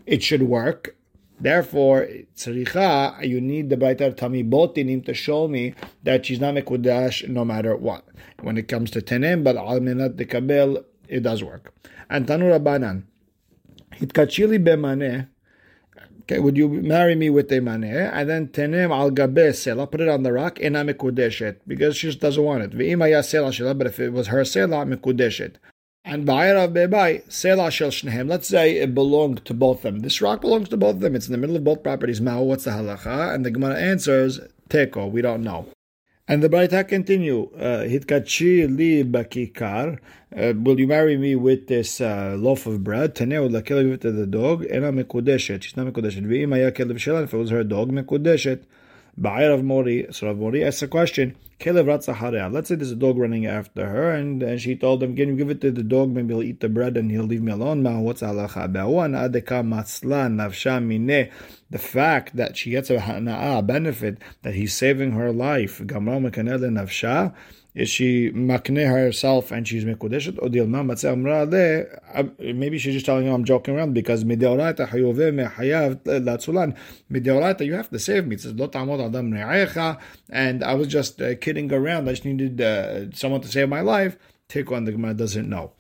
it 0.07 0.23
should 0.23 0.43
work 0.43 0.97
Therefore, 1.43 2.07
tzricha, 2.37 3.27
you 3.27 3.41
need 3.41 3.69
the 3.69 3.77
Baitar 3.77 4.15
Tami 4.15 4.49
Botinim 4.49 5.05
to 5.07 5.13
show 5.13 5.49
me 5.49 5.75
that 6.05 6.25
she's 6.25 6.39
not 6.39 6.55
Mekudash 6.55 7.29
no 7.29 7.45
matter 7.45 7.75
what. 7.75 8.05
When 8.43 8.57
it 8.57 8.69
comes 8.69 8.93
to 8.93 9.01
Tenem, 9.01 9.43
but 9.43 9.57
Al 9.57 9.81
Menat 9.81 10.15
Dekabel, 10.15 10.85
it 11.09 11.25
does 11.25 11.43
work. 11.43 11.75
And 12.09 12.29
Tanur 12.29 12.57
Abanan, 12.57 13.03
Hitkachili 13.97 14.65
Bemane, 14.65 15.27
Okay, 16.23 16.39
would 16.39 16.57
you 16.57 16.69
marry 16.69 17.17
me 17.17 17.31
with 17.31 17.51
a 17.51 17.57
maneh? 17.57 18.09
And 18.13 18.31
then 18.31 18.47
tenem 18.47 18.97
al 18.97 19.11
gabe 19.11 19.51
sela, 19.51 19.91
put 19.91 20.01
it 20.01 20.09
on 20.09 20.23
the 20.23 20.33
rock, 20.33 20.61
ena 20.61 20.85
mekudeshet, 20.85 21.57
because 21.67 21.97
she 21.97 22.07
just 22.07 22.21
doesn't 22.21 22.43
want 22.43 22.63
it. 22.63 22.71
V'ima 22.71 23.09
sela 23.19 23.49
shela, 23.49 23.77
but 23.77 23.89
if 23.89 23.99
it 23.99 24.13
was 24.13 24.29
her 24.29 24.43
sela, 24.43 24.87
mekudeshet. 24.87 25.57
And 26.05 26.27
ba'irav 26.27 26.73
bebai, 26.75 27.25
sela 27.29 27.71
shel 27.71 27.91
shnehem. 27.91 28.29
Let's 28.29 28.49
say 28.49 28.79
it 28.79 28.95
belonged 28.95 29.45
to 29.45 29.55
both 29.55 29.85
of 29.85 29.95
them. 29.95 30.01
This 30.01 30.21
rock 30.21 30.41
belongs 30.41 30.69
to 30.71 30.77
both 30.77 30.97
of 30.97 31.01
them. 31.01 31.15
It's 31.15 31.27
in 31.27 31.33
the 31.33 31.39
middle 31.39 31.55
of 31.55 31.63
both 31.63 31.83
properties. 31.83 32.21
Ma'u, 32.21 32.45
what's 32.45 32.65
the 32.65 32.73
halacha? 32.73 33.33
And 33.35 33.47
the 33.47 33.53
Gemara 33.53 33.79
answers, 33.81 34.41
teko, 34.69 35.11
we 35.11 35.23
don't 35.23 35.43
know. 35.43 35.69
And 36.29 36.43
the 36.43 36.49
Braita 36.49 36.87
continue, 36.89 37.51
uh, 37.57 37.83
Hitkachi 37.83 38.77
li 38.77 39.05
bakikar, 39.05 39.99
uh, 40.37 40.53
will 40.57 40.79
you 40.79 40.87
marry 40.87 41.17
me 41.17 41.35
with 41.35 41.67
this 41.67 42.01
uh, 42.01 42.37
loaf 42.39 42.67
of 42.67 42.83
bread? 42.83 43.15
Taneu 43.15 43.51
lakelev 43.51 44.01
to 44.01 44.13
the 44.13 44.27
dog, 44.27 44.65
ena 44.71 44.93
mekudeshet, 44.93 45.63
she's 45.63 45.77
not 45.77 45.87
mekudeshet. 45.87 46.25
V'im 46.25 46.53
haya 46.53 46.71
kelev 46.73 46.95
shelan, 46.95 47.25
if 47.25 47.35
it 47.35 47.37
was 47.37 47.51
her 47.51 47.65
dog, 47.65 47.91
mekudeshet. 47.91 48.65
Ba'ir 49.21 49.53
of 49.53 49.63
Mori, 49.63 50.07
so 50.11 50.27
Rav 50.27 50.39
Mori 50.39 50.65
asks 50.65 50.83
a 50.83 50.89
question, 50.89 51.37
Let's 51.65 52.07
say 52.07 52.75
there's 52.75 52.91
a 52.91 52.97
dog 52.97 53.19
running 53.19 53.47
after 53.47 53.87
her, 53.87 54.11
and, 54.11 54.43
and 54.43 54.61
she 54.61 54.75
told 54.75 55.01
him, 55.03 55.15
can 55.15 55.29
you 55.29 55.37
give 55.37 55.49
it 55.49 55.61
to 55.61 55.71
the 55.71 55.85
dog, 55.85 56.11
maybe 56.11 56.35
he'll 56.35 56.43
eat 56.43 56.59
the 56.59 56.69
bread 56.69 56.97
and 56.97 57.11
he'll 57.11 57.23
leave 57.23 57.43
me 57.43 57.53
alone. 57.53 57.85
What's 58.03 58.23
halacha? 58.23 58.73
The 61.71 61.79
fact 61.79 62.37
that 62.37 62.57
she 62.57 62.71
gets 62.71 62.91
a 62.91 63.63
benefit, 63.63 64.19
that 64.43 64.55
he's 64.55 64.75
saving 64.75 65.13
her 65.13 65.31
life, 65.31 65.79
gamra 65.79 67.62
is 67.75 67.89
she 67.89 68.31
makne 68.33 68.87
herself 68.87 69.51
and 69.51 69.67
she's 69.67 69.85
mekudeshet 69.85 70.39
or 70.43 70.49
dilma 70.49 70.85
matzeh 70.85 71.11
amra 71.13 71.45
le 71.45 72.53
maybe 72.53 72.79
she's 72.79 72.95
just 72.95 73.07
telling 73.07 73.27
you 73.27 73.33
I'm 73.33 73.45
joking 73.45 73.77
around 73.77 73.95
because 73.95 74.25
mideoraita 74.25 74.89
hayove 74.89 75.33
mehayav 75.33 76.03
latzulan. 76.05 76.77
Mideoraita 77.11 77.65
you 77.65 77.75
have 77.75 77.89
to 77.91 77.99
save 77.99 78.27
me. 78.27 78.35
It 78.35 78.43
says 78.43 78.55
lo 78.55 78.69
tamod 78.69 79.05
adam 79.05 79.33
ne'echa 79.33 79.99
and 80.29 80.63
I 80.63 80.75
was 80.75 80.89
just 80.89 81.21
uh, 81.23 81.35
kidding 81.37 81.73
around. 81.73 82.09
I 82.09 82.13
just 82.13 82.25
needed 82.25 82.61
uh, 82.61 83.11
someone 83.13 83.41
to 83.41 83.49
save 83.49 83.69
my 83.69 83.81
life. 83.81 84.17
One 84.67 84.85
the 84.85 84.93
Gemara 84.93 85.15
doesn't 85.15 85.49
know 85.49 85.73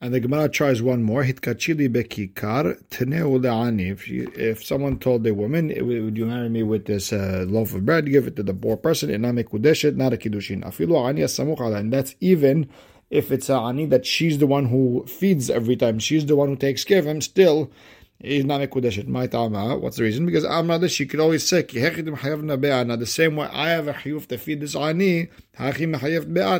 and 0.00 0.12
the 0.12 0.20
Gemara 0.20 0.48
tries 0.48 0.82
one 0.82 1.02
more. 1.02 1.24
Hitkachili 1.24 1.88
bekikar 1.88 2.82
teneu 2.90 3.80
If 3.80 4.08
if 4.08 4.64
someone 4.64 4.98
told 4.98 5.26
a 5.26 5.32
woman, 5.32 5.68
"Would 5.68 6.18
you 6.18 6.26
marry 6.26 6.48
me 6.48 6.62
with 6.62 6.84
this 6.84 7.12
uh, 7.12 7.46
loaf 7.48 7.74
of 7.74 7.86
bread?" 7.86 8.10
Give 8.10 8.26
it 8.26 8.36
to 8.36 8.42
the 8.42 8.54
poor 8.54 8.76
person. 8.76 9.10
Iname 9.10 9.44
kudeshet, 9.44 9.96
not 9.96 10.12
a 10.12 10.16
kiddushin. 10.16 10.62
Afilu 10.64 11.08
ani 11.08 11.22
asamuch 11.22 11.74
and 11.74 11.92
that's 11.92 12.14
even 12.20 12.68
if 13.10 13.30
it's 13.30 13.48
a 13.48 13.56
ani 13.56 13.86
that 13.86 14.04
she's 14.04 14.38
the 14.38 14.46
one 14.46 14.66
who 14.66 15.04
feeds 15.06 15.48
every 15.48 15.76
time. 15.76 15.98
She's 15.98 16.26
the 16.26 16.36
one 16.36 16.48
who 16.48 16.56
takes 16.56 16.84
care 16.84 16.98
of 16.98 17.06
him. 17.06 17.20
Still, 17.22 17.70
he's 18.18 18.44
not 18.44 18.62
a 18.62 18.66
kudeshet. 18.66 19.06
My 19.06 19.26
tama. 19.26 19.78
What's 19.78 19.96
the 19.96 20.04
reason? 20.04 20.26
Because 20.26 20.44
Amrada 20.44 20.88
she 20.88 21.06
could 21.06 21.20
always 21.20 21.46
say 21.46 21.62
Now 21.72 22.96
the 22.96 23.06
same 23.06 23.36
way 23.36 23.46
I 23.52 23.70
have 23.70 23.88
a 23.88 23.94
chiyuv 23.94 24.26
to 24.28 24.38
feed 24.38 24.60
this 24.60 24.74
ani, 24.76 25.28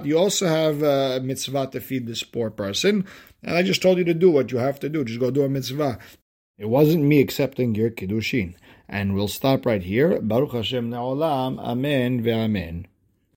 you 0.05 0.19
also 0.19 0.47
have 0.47 0.83
a 0.83 1.21
mitzvah 1.21 1.69
to 1.73 1.81
feed 1.81 2.07
this 2.07 2.23
poor 2.23 2.51
person. 2.51 3.07
And 3.43 3.57
I 3.57 3.63
just 3.63 3.83
told 3.83 3.99
you 3.99 4.05
to 4.05 4.15
do 4.15 4.31
what 4.31 4.51
you 4.53 4.59
have 4.59 4.81
to 4.81 4.89
do. 4.89 5.05
Just 5.05 5.21
go 5.21 5.31
do 5.31 5.45
a 5.45 5.49
mitzvah. 5.49 5.99
It 6.59 6.69
wasn't 6.69 7.05
me 7.05 7.21
accepting 7.21 7.75
your 7.75 7.91
kiddushin. 7.91 8.55
And 8.89 9.15
we'll 9.15 9.29
stop 9.29 9.67
right 9.67 9.83
here. 9.83 10.21
Baruch 10.21 10.53
Hashem 10.53 10.91
na'olam. 10.91 11.59
Amen 11.59 12.23
ve'amen. 12.23 12.87